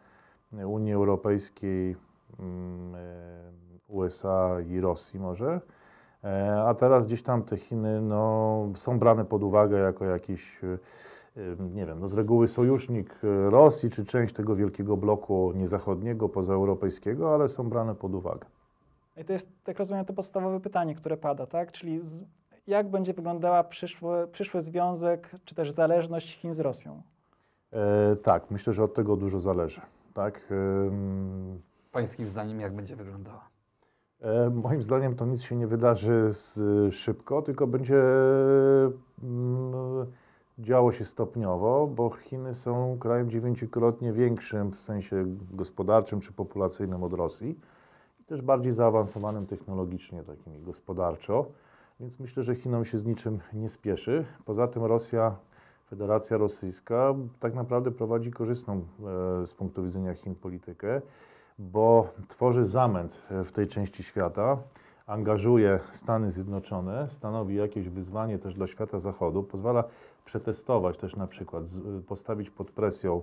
[0.53, 1.97] Unii Europejskiej,
[2.39, 3.53] mm, e,
[3.89, 5.61] USA i Rosji może.
[6.27, 10.79] E, A teraz gdzieś tam te Chiny no, są brane pod uwagę jako jakiś, e,
[11.75, 17.35] nie wiem, no z reguły sojusznik e, Rosji, czy część tego wielkiego bloku niezachodniego, pozaeuropejskiego,
[17.35, 18.47] ale są brane pod uwagę.
[19.17, 21.73] I to jest, tak rozumiem, to podstawowe pytanie, które pada, tak?
[21.73, 22.25] Czyli z,
[22.67, 27.03] jak będzie wyglądała przyszły, przyszły związek, czy też zależność Chin z Rosją?
[27.73, 29.81] E, tak, myślę, że od tego dużo zależy.
[30.15, 30.41] Tak?
[30.51, 31.63] Ym,
[31.93, 33.56] Pańskim zdaniem, jak będzie wyglądała?
[34.21, 36.33] E, Moim zdaniem to nic się nie wydarzy
[36.91, 38.03] szybko, tylko będzie
[39.23, 40.07] mm,
[40.59, 47.13] działo się stopniowo, bo Chiny są krajem dziewięciokrotnie większym w sensie gospodarczym czy populacyjnym od
[47.13, 47.61] Rosji
[48.21, 51.47] i też bardziej zaawansowanym technologicznie, takim i gospodarczo.
[52.01, 54.25] Więc myślę, że Chinom się z niczym nie spieszy.
[54.45, 55.37] Poza tym Rosja,
[55.91, 58.75] Federacja Rosyjska tak naprawdę prowadzi korzystną
[59.43, 61.03] e, z punktu widzenia Chin politykę
[61.59, 64.57] bo tworzy zamęt e, w tej części świata,
[65.07, 69.85] angażuje Stany Zjednoczone, stanowi jakieś wyzwanie też dla świata zachodu, pozwala
[70.25, 73.23] przetestować też na przykład, z- postawić pod presją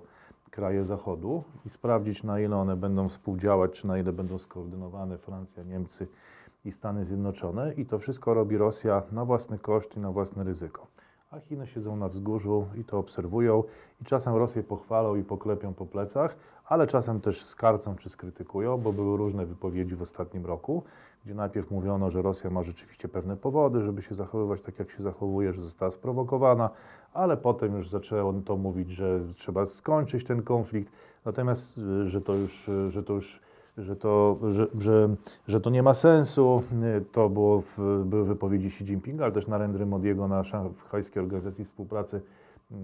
[0.51, 5.63] kraje zachodu i sprawdzić na ile one będą współdziałać, czy na ile będą skoordynowane Francja,
[5.63, 6.07] Niemcy
[6.65, 10.87] i Stany Zjednoczone i to wszystko robi Rosja na własny koszt i na własne ryzyko.
[11.33, 13.63] A Chiny siedzą na wzgórzu i to obserwują
[14.01, 18.93] i czasem Rosję pochwalą i poklepią po plecach, ale czasem też skarcą czy skrytykują, bo
[18.93, 20.83] były różne wypowiedzi w ostatnim roku,
[21.25, 25.03] gdzie najpierw mówiono, że Rosja ma rzeczywiście pewne powody, żeby się zachowywać tak, jak się
[25.03, 26.69] zachowuje, że została sprowokowana,
[27.13, 30.93] ale potem już zaczęło to mówić, że trzeba skończyć ten konflikt,
[31.25, 33.42] natomiast, y, że to już, y, że to już
[33.77, 35.09] że to, że, że,
[35.47, 36.63] że to nie ma sensu.
[37.11, 42.17] To było w, były wypowiedzi Xi Jinpinga, ale też Narendry Modiego na Szanghajskiej Organizacji Współpracy
[42.17, 42.21] y,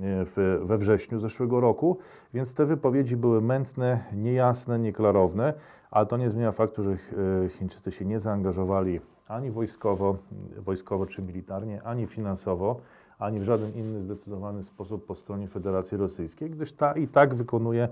[0.02, 1.98] w, we wrześniu zeszłego roku,
[2.34, 5.54] więc te wypowiedzi były mętne, niejasne, nieklarowne,
[5.92, 10.18] ale to nie zmienia faktu, że y, Chińczycy się nie zaangażowali ani wojskowo,
[10.58, 12.82] wojskowo czy militarnie, ani finansowo,
[13.20, 17.88] ani w żaden inny zdecydowany sposób po stronie Federacji Rosyjskiej, gdyż ta i tak wykonuje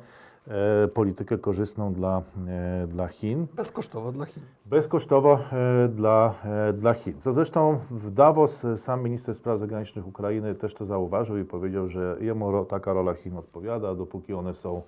[0.47, 4.43] e, politykę korzystną dla, e, dla Chin Bezkosztowo dla Chin.
[4.65, 6.33] bezkosztowo e, dla,
[6.69, 7.13] e, dla Chin.
[7.19, 11.89] Co zresztą w Davos e, sam minister spraw zagranicznych Ukrainy też to zauważył i powiedział,
[11.89, 14.81] że jemu ro, taka rola Chin odpowiada, dopóki one są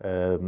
[0.00, 0.38] e,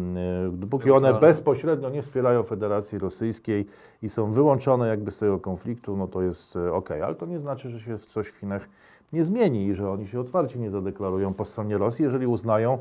[0.53, 3.67] dopóki one bezpośrednio nie wspierają Federacji Rosyjskiej
[4.03, 7.71] i są wyłączone jakby z tego konfliktu, no to jest ok, ale to nie znaczy,
[7.71, 8.69] że się coś w Chinach
[9.13, 12.79] nie zmieni i że oni się otwarcie nie zadeklarują po stronie Rosji, jeżeli uznają,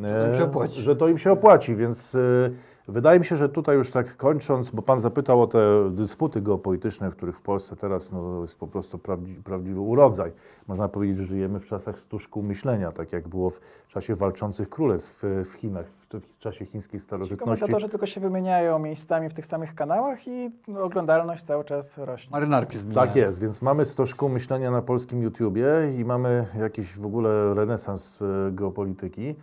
[0.00, 2.50] To e, że to im się opłaci, więc e,
[2.90, 7.10] wydaje mi się, że tutaj już tak kończąc, bo Pan zapytał o te dysputy geopolityczne,
[7.10, 10.32] w których w Polsce teraz no, jest po prostu prawdzi, prawdziwy urodzaj.
[10.68, 14.68] Można powiedzieć, że żyjemy w czasach stu szkół myślenia, tak jak było w czasie walczących
[14.68, 17.60] królestw w, w Chinach, w, w czasie chińskiej Ci starożytności.
[17.60, 22.30] komentatorzy tylko się wymieniają miejscami w tych samych kanałach i no, oglądalność cały czas rośnie.
[22.30, 23.06] Marynarki zmieniają.
[23.06, 25.66] Tak jest, więc mamy 100 szkół myślenia na polskim YouTubie
[25.98, 29.34] i mamy jakiś w ogóle renesans e, geopolityki.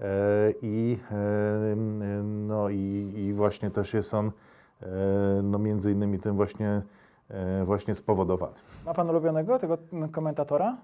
[0.00, 1.76] E, I, e,
[2.24, 4.30] no i, i właśnie też jest on
[4.82, 4.86] e,
[5.42, 6.82] no między innymi tym właśnie,
[7.64, 8.54] właśnie spowodowany.
[8.86, 10.76] Ma pan ulubionego tego mm, komentatora?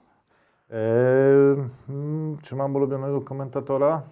[1.89, 4.03] Mm, Czy mam ulubionego komentatora?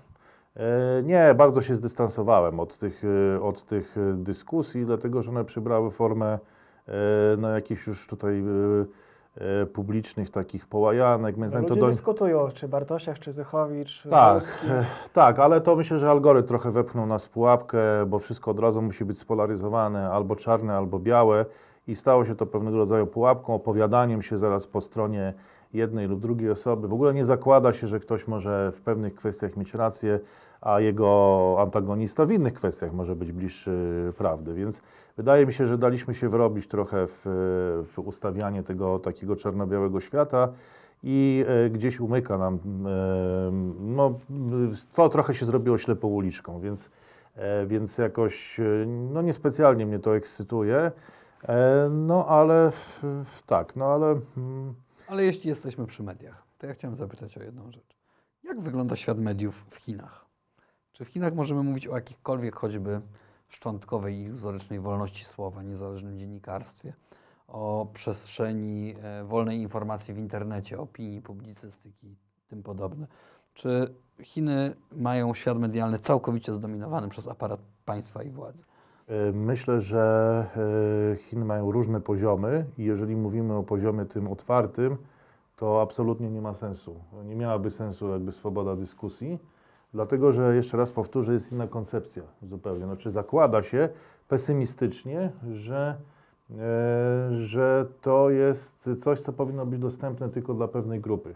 [1.05, 3.03] Nie, bardzo się zdystansowałem od tych,
[3.43, 6.39] od tych dyskusji, dlatego że one przybrały formę
[7.39, 8.45] no, jakichś już tutaj
[9.73, 11.37] publicznych takich połajanek.
[11.37, 11.93] No, zdaniem ludzie to do...
[11.93, 14.66] dyskutują, czy Bartosiak, czy Zychowicz, Tak, Wolski.
[14.71, 18.61] e, tak, ale to myślę, że algorytm trochę wepchnął nas w pułapkę, bo wszystko od
[18.61, 21.47] razu musi być spolaryzowane, albo czarne, albo białe
[21.87, 25.35] i stało się to pewnego rodzaju pułapką, opowiadaniem się zaraz po stronie
[25.73, 26.88] jednej lub drugiej osoby.
[26.88, 30.21] W ogóle nie zakłada się, że ktoś może w pewnych kwestiach mieć rację,
[30.61, 34.55] a jego antagonista w innych kwestiach może być bliższy prawdy.
[34.55, 34.83] Więc
[35.16, 37.23] wydaje mi się, że daliśmy się wrobić trochę w,
[37.92, 40.49] w ustawianie tego takiego czarno-białego świata
[41.03, 42.59] i e, gdzieś umyka nam, e,
[43.81, 44.18] no
[44.94, 46.90] to trochę się zrobiło ślepą uliczką, więc,
[47.35, 50.92] e, więc jakoś, no niespecjalnie mnie to ekscytuje,
[51.90, 52.73] no ale
[53.46, 54.75] tak, no ale mm,
[55.09, 57.96] Ale jeśli jesteśmy przy mediach, to ja chciałem zapytać o jedną rzecz.
[58.44, 60.30] Jak wygląda świat mediów w Chinach?
[61.01, 63.01] Czy w Chinach możemy mówić o jakichkolwiek choćby
[63.49, 66.93] szczątkowej iluzorycznej wolności słowa, niezależnym dziennikarstwie,
[67.49, 72.17] o przestrzeni e, wolnej informacji w internecie, opinii, publicystyki i
[72.49, 73.07] tym podobne?
[73.55, 78.65] Czy Chiny mają świat medialny całkowicie zdominowany przez aparat państwa i władzy?
[79.09, 80.47] E, Myślę, że
[81.13, 84.97] e, Chiny mają różne poziomy i jeżeli mówimy o poziomie tym otwartym,
[85.57, 87.01] to absolutnie nie ma sensu.
[87.25, 89.39] Nie miałaby sensu jakby swoboda dyskusji,
[89.94, 92.85] dlatego że jeszcze raz powtórzę, jest inna koncepcja zupełnie.
[92.85, 93.88] Znaczy zakłada się
[94.29, 95.96] pesymistycznie, że,
[96.50, 96.57] e,
[97.37, 101.35] że to jest coś, co powinno być dostępne tylko dla pewnej grupy.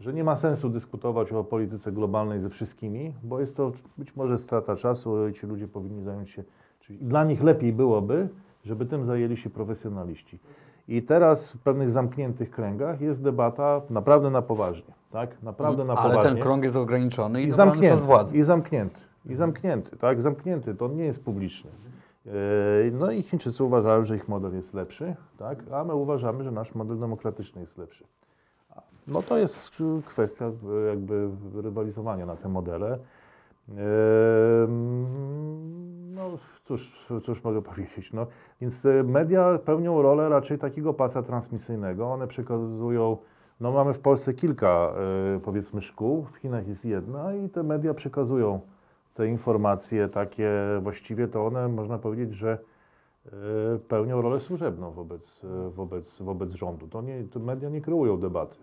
[0.00, 4.38] Że nie ma sensu dyskutować o polityce globalnej ze wszystkimi, bo jest to być może
[4.38, 6.44] strata czasu i ci ludzie powinni zająć się
[6.80, 8.28] Czyli dla nich lepiej byłoby,
[8.64, 10.38] żeby tym zajęli się profesjonaliści.
[10.88, 14.99] I teraz w pewnych zamkniętych kręgach jest debata naprawdę na poważnie.
[15.10, 15.42] Tak?
[15.42, 16.32] Naprawdę na Ale poważnie.
[16.32, 17.88] ten krąg jest ograniczony i, I zamknięty.
[17.88, 18.36] przez władzę.
[18.36, 19.00] I zamknięty.
[19.26, 20.22] I zamknięty, tak?
[20.22, 20.74] Zamknięty.
[20.74, 21.70] To nie jest publiczny.
[22.26, 22.32] Yy,
[22.92, 25.58] No i Chińczycy uważają, że ich model jest lepszy, tak?
[25.72, 28.04] a my uważamy, że nasz model demokratyczny jest lepszy.
[29.08, 30.50] No to jest kwestia
[30.88, 32.98] jakby rywalizowania na te modele.
[36.14, 36.30] No
[36.64, 38.12] cóż, cóż mogę powiedzieć.
[38.12, 38.26] No,
[38.60, 42.06] więc media pełnią rolę raczej takiego pasa transmisyjnego.
[42.12, 43.16] One przekazują,
[43.60, 44.92] no mamy w Polsce kilka
[45.36, 48.60] y, powiedzmy szkół, w Chinach jest jedna i te media przekazują
[49.14, 50.50] te informacje takie,
[50.82, 52.58] właściwie to one można powiedzieć, że
[53.26, 53.30] y,
[53.88, 56.88] pełnią rolę służebną wobec, y, wobec, wobec rządu.
[56.88, 58.56] To, nie, to media nie kreują debaty.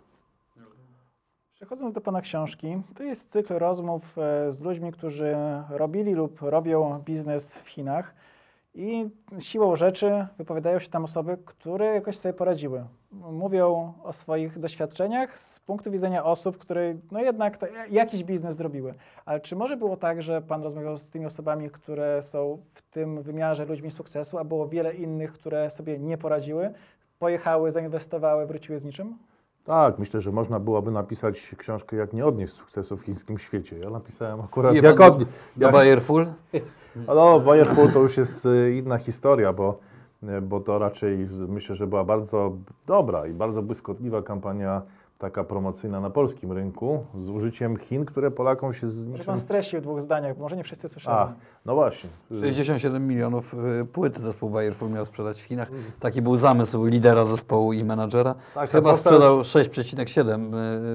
[1.54, 5.36] Przechodząc do Pana książki, to jest cykl rozmów e, z ludźmi, którzy
[5.70, 8.16] robili lub robią biznes w Chinach
[8.76, 12.84] i siłą rzeczy wypowiadają się tam osoby, które jakoś sobie poradziły.
[13.12, 18.94] Mówią o swoich doświadczeniach z punktu widzenia osób, które no jednak ta- jakiś biznes zrobiły.
[19.26, 23.22] Ale czy może było tak, że Pan rozmawiał z tymi osobami, które są w tym
[23.22, 26.74] wymiarze ludźmi sukcesu, a było wiele innych, które sobie nie poradziły,
[27.20, 29.18] pojechały, zainwestowały, wróciły z niczym?
[29.64, 33.80] Tak, myślę, że można byłoby napisać książkę, jak nie odnieść sukcesu w chińskim świecie.
[33.80, 35.32] Ja napisałem akurat, Je jak odnieść.
[35.58, 36.28] Jak, Bayerful?
[37.08, 39.80] no, Bayerful to już jest y, inna historia, bo,
[40.42, 44.82] bo to raczej myślę, że była bardzo dobra i bardzo błyskotliwa kampania
[45.18, 49.26] taka promocyjna na polskim rynku z użyciem Chin, które Polakom się z Może niczym...
[49.26, 51.18] Pan streścił w dwóch zdaniach, bo może nie wszyscy słyszeli.
[51.20, 51.30] Ach,
[51.66, 52.10] no właśnie.
[52.30, 55.72] 67 milionów y, płyt zespół Bayerful miał sprzedać w Chinach.
[56.00, 58.36] Taki był zamysł lidera zespołu i menadżera.
[58.56, 60.54] Tak, Chyba tak, sprzedał 6,7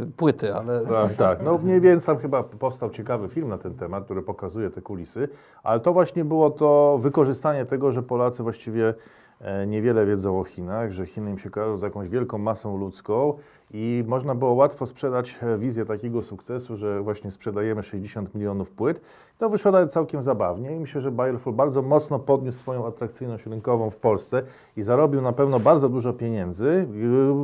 [0.08, 1.42] y, płyty, ale Tak, tak.
[1.42, 5.28] No mniej więcej tam chyba powstał ciekawy film na ten temat, który pokazuje te kulisy,
[5.62, 8.94] ale to właśnie było to wykorzystanie tego, że Polacy właściwie
[9.40, 13.34] e, niewiele wiedzą o Chinach, że Chiny im się kojarzą z jakąś wielką masą ludzką
[13.72, 19.00] i można było łatwo sprzedać e, wizję takiego sukcesu, że właśnie sprzedajemy 60 milionów płyt.
[19.38, 23.90] To wyszło nawet całkiem zabawnie i myślę, że Bayerful bardzo mocno podniósł swoją atrakcyjność rynkową
[23.90, 24.42] w Polsce
[24.76, 26.86] i zarobił na pewno bardzo dużo pieniędzy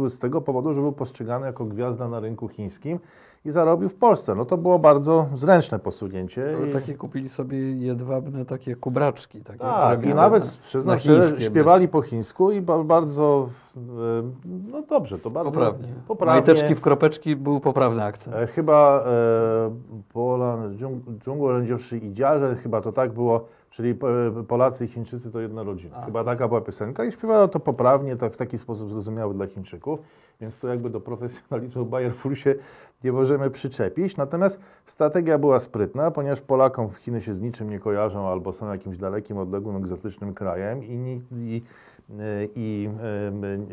[0.03, 2.99] yy, z tego powodu, że był postrzegany jako gwiazda na rynku chińskim
[3.45, 4.35] i zarobił w Polsce.
[4.35, 6.57] No to było bardzo zręczne posunięcie.
[6.69, 9.41] I, takie kupili sobie jedwabne takie kubraczki.
[9.41, 13.81] Takie, tak, i nawet na- przyznam na że śpiewali po chińsku i ba, bardzo, e,
[14.71, 15.89] no dobrze, to bardzo Poprawnie.
[16.09, 16.41] poprawnie.
[16.41, 18.37] Majteczki w kropeczki był poprawny akcent.
[18.37, 19.71] E, Chyba e,
[20.13, 20.77] Polan,
[21.79, 25.97] rędziowszy i dziarze, chyba to tak było, czyli e, Polacy i Chińczycy to jedna rodzina.
[25.97, 26.05] A.
[26.05, 30.01] Chyba taka była piosenka i śpiewano to poprawnie, tak, w taki sposób zrozumiały dla Chińczyków,
[30.41, 32.55] więc to jakby do profesjonalizmu Bayerful się
[33.05, 34.17] nie możemy przyczepić.
[34.17, 38.97] Natomiast strategia była sprytna, ponieważ Polakom Chiny się z niczym nie kojarzą albo są jakimś
[38.99, 41.63] dalekim, odległym, egzotycznym krajem i, ni- i,
[42.55, 42.89] i
[43.29, 43.67] em,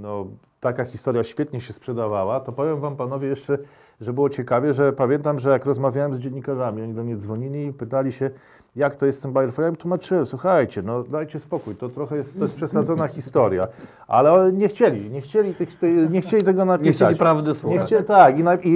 [0.00, 0.26] no,
[0.60, 3.58] taka historia świetnie się sprzedawała, to powiem Wam panowie jeszcze,
[4.00, 7.72] że było ciekawie, że pamiętam, że jak rozmawiałem z dziennikarzami, oni do mnie dzwonili i
[7.72, 8.30] pytali się,
[8.76, 12.42] jak to jest z tym Bayerframe, tłumaczyłem, słuchajcie, no dajcie spokój, to trochę jest, to
[12.42, 13.68] jest przesadzona historia,
[14.08, 15.68] ale oni nie chcieli, nie chcieli, tych,
[16.10, 16.94] nie chcieli tego Nie napisać.
[16.96, 17.86] chcieli prawdy Nie słuchać.
[17.86, 18.70] chcieli, tak, i, i,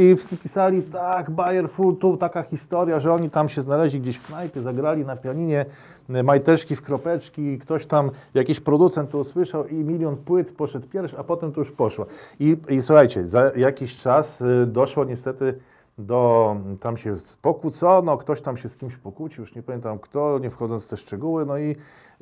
[0.00, 4.16] i, i pisali, tak, Bayer Full, tu taka historia, że oni tam się znaleźli gdzieś
[4.16, 5.64] w knajpie, zagrali na pianinie
[6.10, 11.03] e, majteczki w kropeczki, ktoś tam, jakiś producent to usłyszał i milion płyt poszedł pierwszy,
[11.14, 12.06] a potem to już poszło.
[12.40, 15.58] I, i słuchajcie, za jakiś czas y, doszło niestety
[15.98, 20.50] do, tam się pokłócono, ktoś tam się z kimś pokłócił, już nie pamiętam kto, nie
[20.50, 21.76] wchodząc w te szczegóły, no i,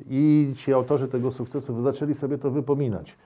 [0.09, 3.17] i ci autorzy tego sukcesu zaczęli sobie to wypominać.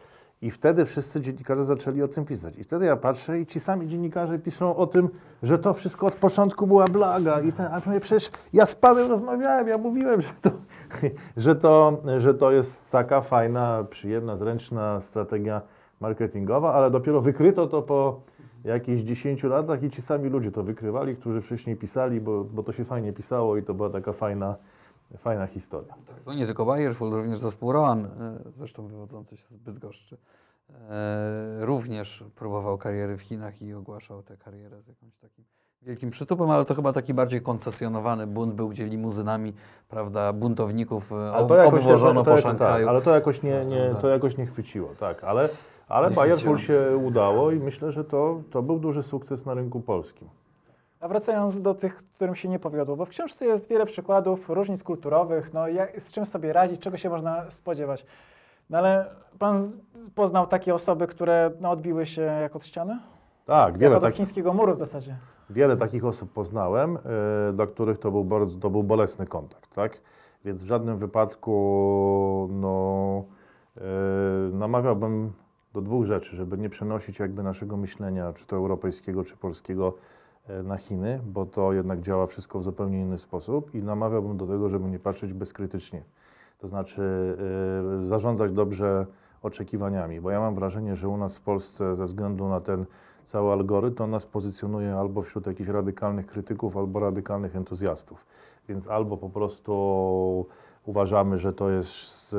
[0.41, 2.57] I wtedy wszyscy dziennikarze zaczęli o tym pisać.
[2.57, 5.09] I wtedy ja patrzę i ci sami dziennikarze piszą o tym,
[5.43, 7.41] że to wszystko od początku była blaga.
[7.41, 10.51] I ten, a mówię, przecież ja z panem rozmawiałem, ja mówiłem, że to,
[11.37, 15.61] że to, że to jest taka fajna, przyjemna, zręczna strategia
[15.99, 18.21] marketingowa, ale dopiero wykryto to po
[18.63, 22.71] jakichś 10 latach i ci sami ludzie to wykrywali, którzy wcześniej pisali, bo, bo to
[22.71, 24.55] się fajnie pisało i to była taka fajna,
[25.17, 25.93] fajna historia.
[26.25, 28.09] To nie tylko Bayerful, również zespół Roan, e,
[28.51, 30.17] zresztą wywodzący się z Bydgoszczy,
[30.89, 35.45] e, również próbował kariery w Chinach i ogłaszał tę karierę z jakimś takim
[35.81, 39.53] wielkim przytupem, ale to chyba taki bardziej koncesjonowany bunt był, gdzie limuzynami,
[39.89, 42.89] prawda, buntowników e, Ale to jakoś, obwożono to, to, po tak, Szanghaju.
[42.89, 44.01] ale to jakoś nie, nie, Tak.
[44.01, 45.49] to jakoś nie chwyciło, tak, ale,
[45.87, 50.29] ale Bayerful się udało i myślę, że to, to był duży sukces na rynku polskim.
[50.99, 54.83] A wracając do tych, którym się nie powiodło, bo w książce jest wiele przykładów różnic
[54.83, 58.05] kulturowych, no jak, z czym sobie radzić, czego się można spodziewać.
[58.69, 59.69] No ale pan
[60.15, 62.99] poznał takie osoby, które no, odbiły się jak od ściany?
[63.45, 65.15] Tak, wiele, jak od tak, chińskiego muru w zasadzie.
[65.49, 70.01] wiele takich osób poznałem, e, dla których to był bardzo, to był bolesny kontakt, tak?
[70.45, 73.23] Więc w żadnym wypadku no,
[73.77, 73.81] e,
[74.51, 75.33] namawiałbym
[75.73, 79.93] do dwóch rzeczy, żeby nie przenosić jakby naszego myślenia, czy to europejskiego, czy polskiego
[80.63, 84.69] na Chiny, bo to jednak działa wszystko w zupełnie inny sposób i namawiałbym do tego,
[84.69, 86.03] żeby nie patrzeć bezkrytycznie.
[86.59, 87.37] To znaczy
[88.03, 89.05] e, zarządzać dobrze
[89.41, 92.85] oczekiwaniami, bo ja mam wrażenie, że u nas w Polsce ze względu na ten
[93.25, 98.25] cały algorytm, to nas pozycjonuje albo wśród jakichś radykalnych krytyków, albo radykalnych entuzjastów.
[98.69, 100.45] Więc albo po prostu
[100.85, 102.37] uważamy, że to jest e,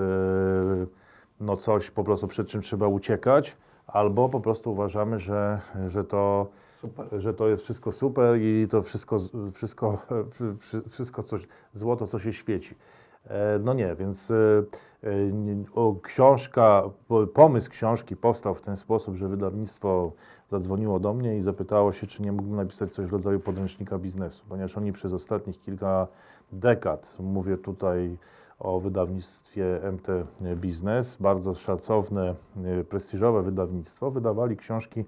[1.40, 3.56] no coś po prostu przed czym trzeba uciekać,
[3.86, 6.46] albo po prostu uważamy, że, że to
[6.80, 7.06] Super.
[7.18, 9.16] że to jest wszystko super i to wszystko,
[9.52, 9.98] wszystko,
[10.60, 12.74] wszy- wszystko coś, złoto, co się świeci.
[13.26, 14.34] E, No nie, więc e,
[15.04, 20.12] e, książka, po- pomysł książki powstał w ten sposób, że wydawnictwo
[20.50, 24.44] zadzwoniło do mnie i zapytało się, czy nie mógłbym napisać coś w rodzaju podręcznika biznesu,
[24.48, 26.06] ponieważ oni przez ostatnich kilka
[26.52, 28.18] dekad, mówię tutaj
[28.58, 30.08] o wydawnictwie MT
[30.56, 32.34] Biznes, bardzo szacowne,
[32.88, 35.04] prestiżowe wydawnictwo, wydawali książki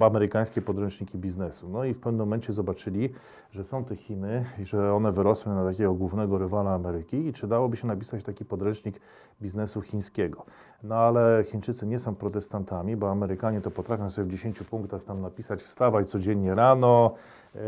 [0.00, 1.68] amerykańskie podręczniki biznesu.
[1.68, 3.10] No i w pewnym momencie zobaczyli,
[3.52, 7.46] że są te Chiny i że one wyrosły na takiego głównego rywala Ameryki i czy
[7.46, 9.00] dałoby się napisać taki podręcznik
[9.42, 10.44] biznesu chińskiego.
[10.82, 15.20] No ale Chińczycy nie są protestantami, bo Amerykanie to potrafią sobie w 10 punktach tam
[15.20, 17.14] napisać wstawaj codziennie rano,
[17.54, 17.60] e,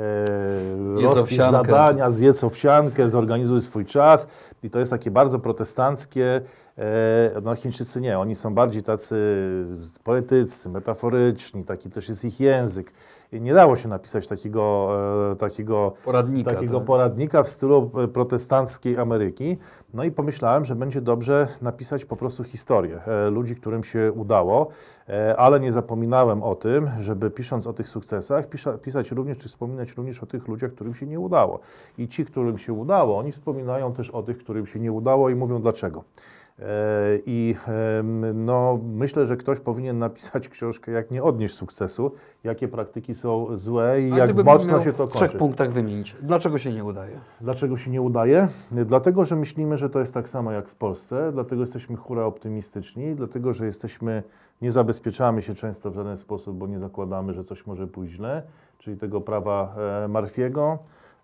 [1.02, 4.28] rozpisz zadania, zjedz owsiankę, zorganizuj swój czas
[4.62, 6.40] i to jest takie bardzo protestanckie.
[6.78, 9.16] E, No Chińczycy nie, oni są bardziej tacy
[10.04, 12.92] poetyccy, metaforyczni, taki też jest ich język.
[13.32, 14.88] I nie dało się napisać takiego,
[15.32, 16.50] e, takiego Poradnika.
[16.50, 16.86] takiego tak.
[16.86, 19.56] poradnika w stylu e, protestanckiej Ameryki.
[19.94, 23.00] No i pomyślałem, że będzie dobrze napisać po prostu historię
[23.30, 24.68] ludzi, którym się udało,
[25.36, 29.96] ale nie zapominałem o tym, żeby pisząc o tych sukcesach, pisza, pisać również, czy wspominać
[29.96, 31.60] również o tych ludziach, którym się nie udało.
[31.98, 35.34] I ci, którym się udało, oni wspominają też o tych, którym się nie udało i
[35.34, 36.04] mówią dlaczego.
[36.58, 36.64] E,
[37.26, 37.54] I
[38.34, 42.12] no, myślę, że ktoś powinien napisać książkę, jak nie odnieść sukcesu,
[42.44, 45.38] jakie praktyki są złe i A jak mocno się to w trzech kończy.
[45.38, 47.18] punktach wymienić, dlaczego się nie udaje?
[47.40, 48.48] Dlaczego się nie udaje?
[48.72, 53.14] Dlatego, że myślimy, że to jest tak samo jak w Polsce, dlatego jesteśmy hura optymistyczni,
[53.14, 54.22] dlatego, że jesteśmy,
[54.62, 58.42] nie zabezpieczamy się często w żaden sposób, bo nie zakładamy, że coś może pójść źle,
[58.78, 60.78] czyli tego prawa e, Marfiego.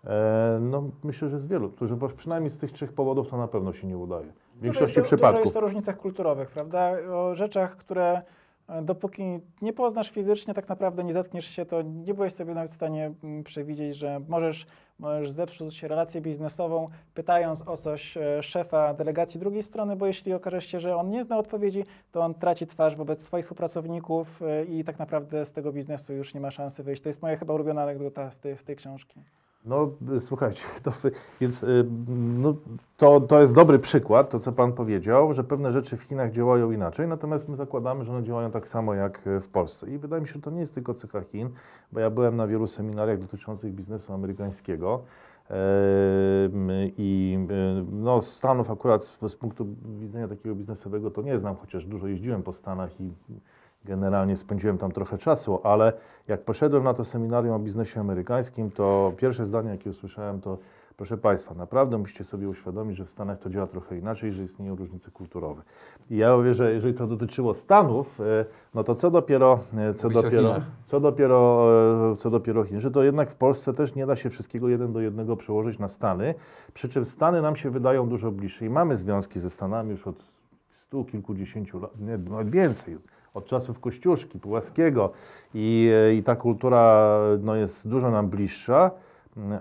[0.05, 3.73] E, no, myślę, że z wielu, którzy przynajmniej z tych trzech powodów to na pewno
[3.73, 4.42] się nie udaje.
[4.53, 5.45] W Dużo większości jest, Dużo przypadków.
[5.45, 6.91] jest o różnicach kulturowych, prawda?
[7.13, 8.21] O rzeczach, które
[8.67, 12.71] e, dopóki nie poznasz fizycznie, tak naprawdę nie zetkniesz się, to nie byłeś sobie nawet
[12.71, 14.65] w stanie mm, przewidzieć, że możesz,
[14.99, 20.61] możesz zepsuć relację biznesową, pytając o coś e, szefa delegacji drugiej strony, bo jeśli okaże
[20.61, 24.83] się, że on nie zna odpowiedzi, to on traci twarz wobec swoich współpracowników e, i
[24.83, 27.01] tak naprawdę z tego biznesu już nie ma szansy wyjść.
[27.03, 29.19] To jest moja chyba ulubiona anegdota z tej, z tej książki.
[29.65, 30.91] No, y, słuchajcie, to,
[31.41, 31.85] więc y,
[32.17, 32.55] no,
[32.97, 36.71] to, to jest dobry przykład, to co Pan powiedział, że pewne rzeczy w Chinach działają
[36.71, 39.89] inaczej, natomiast my zakładamy, że one działają tak samo jak y, w Polsce.
[39.89, 41.49] I wydaje mi się, że to nie jest tylko cecha Chin,
[41.91, 45.03] bo ja byłem na wielu seminariach dotyczących biznesu amerykańskiego.
[46.97, 47.39] I
[47.91, 49.67] no, Stanów akurat z, z punktu
[49.99, 53.11] widzenia takiego biznesowego to nie znam, chociaż dużo jeździłem po Stanach i
[53.85, 55.93] generalnie spędziłem tam trochę czasu, ale
[56.27, 60.57] jak poszedłem na to seminarium o biznesie amerykańskim, to pierwsze zdanie, jakie usłyszałem, to
[60.97, 64.75] Proszę Państwa, naprawdę musicie sobie uświadomić, że w Stanach to działa trochę inaczej, że istnieją
[64.75, 65.61] różnice kulturowe.
[66.09, 70.09] I ja mówię, że jeżeli to dotyczyło Stanów, e, no to co dopiero, e, co
[70.09, 70.63] dopiero, Chinach.
[70.85, 71.67] co dopiero,
[72.11, 74.93] e, co dopiero Chin, że to jednak w Polsce też nie da się wszystkiego jeden
[74.93, 76.35] do jednego przełożyć na Stany,
[76.73, 80.25] przy czym Stany nam się wydają dużo bliższe i mamy związki ze Stanami już od
[80.71, 82.97] stu kilkudziesięciu lat, nie, nawet więcej,
[83.33, 85.11] od czasów Kościuszki, Pułaskiego
[85.53, 88.91] i, i ta kultura no, jest dużo nam bliższa,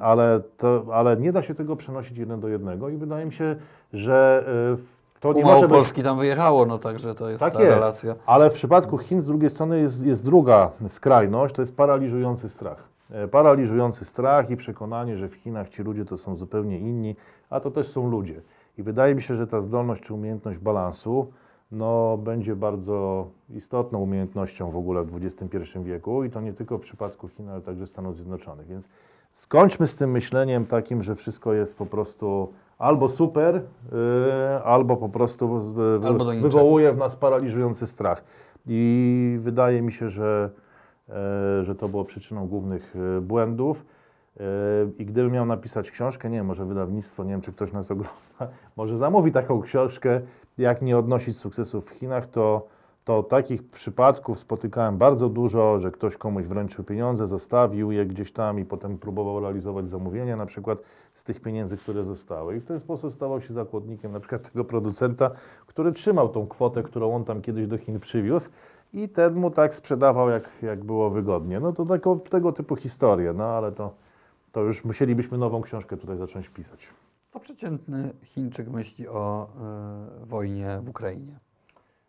[0.00, 3.56] ale, to, ale nie da się tego przenosić jeden do jednego i wydaje mi się,
[3.92, 7.62] że e, to nie może być Polski tam wyjechało, no także to jest tak ta
[7.62, 8.14] jest, relacja.
[8.26, 12.88] ale w przypadku Chin z drugiej strony jest, jest druga skrajność, to jest paraliżujący strach.
[13.10, 17.16] E, Paraliżujący strach i przekonanie, że w Chinach ci ludzie to są zupełnie inni,
[17.50, 18.40] a to też są ludzie.
[18.78, 21.32] I wydaje mi się, że ta zdolność czy umiejętność balansu
[21.72, 26.80] no, będzie bardzo istotną umiejętnością w ogóle w XXI wieku i to nie tylko w
[26.80, 28.66] przypadku Chin, ale także Stanów Zjednoczonych.
[28.66, 28.88] Więc
[29.32, 35.08] skończmy z tym myśleniem takim, że wszystko jest po prostu albo super, yy, albo po
[35.08, 38.24] prostu yy, Albo wywołuje w nas paraliżujący strach.
[38.66, 40.50] I wydaje mi się, że,
[41.08, 43.84] e, że to było przyczyną głównych e, błędów.
[44.40, 44.44] E,
[44.98, 48.12] I gdybym miał napisać książkę, nie wiem, może wydawnictwo, nie wiem, czy ktoś nas ogląda,
[48.76, 50.20] może zamówi taką książkę,
[50.58, 52.66] jak nie odnosić sukcesów w Chinach, to,
[53.04, 58.60] to takich przypadków spotykałem bardzo dużo, że ktoś komuś wręczył pieniądze, zostawił je gdzieś tam
[58.60, 60.82] i potem próbował realizować zamówienia, na przykład
[61.14, 62.56] z tych pieniędzy, które zostały.
[62.56, 65.30] I w ten sposób stawał się zakładnikiem na przykład tego producenta,
[65.66, 68.50] który trzymał tą kwotę, którą on tam kiedyś do Chin przywiózł
[68.94, 71.60] i ten mu tak sprzedawał, jak, jak było wygodnie.
[71.60, 73.94] No to tako, tego typu historie, no ale to,
[74.52, 76.88] to już musielibyśmy nową książkę tutaj zacząć pisać.
[77.30, 79.48] To przeciętny Chińczyk myśli o
[80.22, 81.36] y, wojnie w Ukrainie.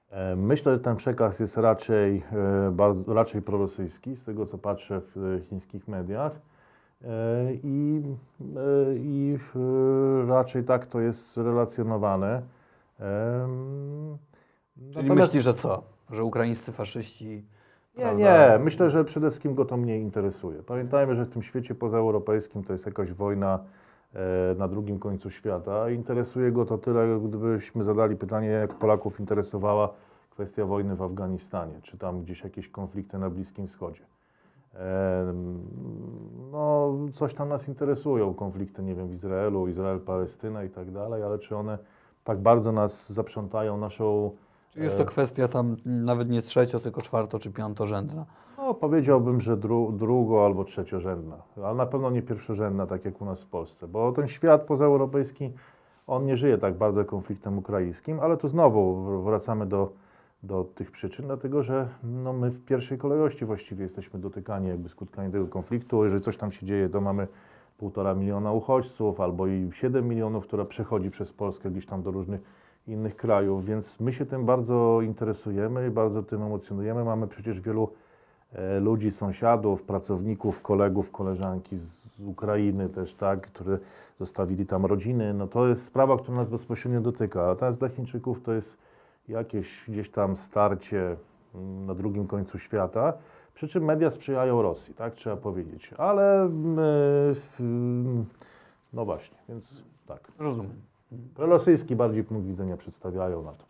[0.09, 2.23] E, Myślę, że ten przekaz jest raczej,
[2.67, 6.31] e, bardzo, raczej prorosyjski, z tego co patrzę w chińskich mediach.
[7.63, 8.01] I,
[8.95, 9.37] i
[10.27, 12.41] raczej tak to jest relacjonowane.
[14.75, 15.83] Czyli natomiast- myśli, że co?
[16.11, 17.45] Że ukraińscy faszyści.
[17.97, 18.59] Nie, nie.
[18.63, 20.63] Myślę, że przede wszystkim go to mniej interesuje.
[20.63, 23.59] Pamiętajmy, że w tym świecie pozaeuropejskim to jest jakaś wojna
[24.13, 24.19] e,
[24.57, 25.89] na drugim końcu świata.
[25.89, 29.93] Interesuje go to tyle, gdybyśmy zadali pytanie, jak Polaków interesowała
[30.29, 34.03] kwestia wojny w Afganistanie, czy tam gdzieś jakieś konflikty na Bliskim Wschodzie.
[34.75, 35.33] E,
[36.51, 41.23] No, coś tam nas interesują, konflikty, nie wiem, w Izraelu, Izrael, Palestyna i tak dalej,
[41.23, 41.77] ale czy one
[42.23, 44.31] tak bardzo nas zaprzątają naszą
[44.73, 48.25] Czyli jest to kwestia tam nawet nie trzecio, tylko czwarto czy piątorzędna.
[48.57, 53.25] No, powiedziałbym, że dru, drugo albo trzeciorzędna, ale na pewno nie pierwszorzędna, tak jak u
[53.25, 55.51] nas w Polsce, bo ten świat pozaeuropejski,
[56.07, 59.91] on nie żyje tak bardzo konfliktem ukraińskim, ale tu znowu wracamy do,
[60.43, 65.31] do tych przyczyn, dlatego że no, my w pierwszej kolejności właściwie jesteśmy dotykani jakby skutkami
[65.31, 66.03] tego konfliktu.
[66.03, 67.27] Jeżeli coś tam się dzieje, to mamy
[67.77, 72.62] półtora miliona uchodźców albo i 7 milionów, która przechodzi przez Polskę gdzieś tam do różnych
[72.87, 77.03] innych krajów, więc my się tym bardzo interesujemy i bardzo tym emocjonujemy.
[77.03, 77.89] Mamy przecież wielu
[78.53, 83.77] e, ludzi, sąsiadów, pracowników, kolegów, koleżanki z Ukrainy też, tak, które
[84.17, 85.33] zostawili tam rodziny.
[85.33, 87.55] No to jest sprawa, która nas bezpośrednio dotyka.
[87.55, 88.77] Teraz dla Chińczyków to jest
[89.27, 91.15] jakieś gdzieś tam starcie
[91.55, 93.13] mm, na drugim końcu świata.
[93.53, 95.93] Przy czym media sprzyjają Rosji, tak trzeba powiedzieć.
[95.97, 96.49] Ale
[98.93, 100.31] no właśnie, więc tak.
[100.39, 100.92] Rozumiem.
[101.35, 103.65] Prorosyjski bardziej punkt widzenia przedstawiają na to.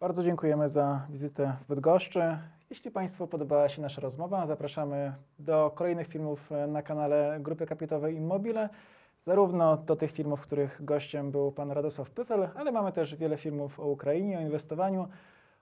[0.00, 2.38] Bardzo dziękujemy za wizytę w Bydgoszczy.
[2.70, 8.16] Jeśli Państwu podobała się nasza rozmowa, zapraszamy do kolejnych filmów e, na kanale Grupy Kapitałowej
[8.16, 8.68] Immobile.
[9.26, 13.36] Zarówno do tych filmów, w których gościem był pan Radosław Pyfel, ale mamy też wiele
[13.36, 15.08] filmów o Ukrainie, o inwestowaniu,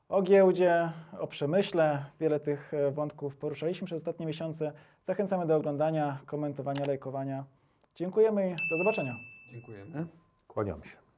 [0.09, 2.05] o giełdzie, o przemyśle.
[2.21, 4.73] Wiele tych e, wątków poruszaliśmy przez ostatnie miesiące.
[5.07, 7.45] Zachęcamy do oglądania, komentowania, lajkowania.
[7.95, 9.15] Dziękujemy i do zobaczenia.
[9.53, 10.20] Dziękujemy.
[10.53, 11.10] Kłaniam się.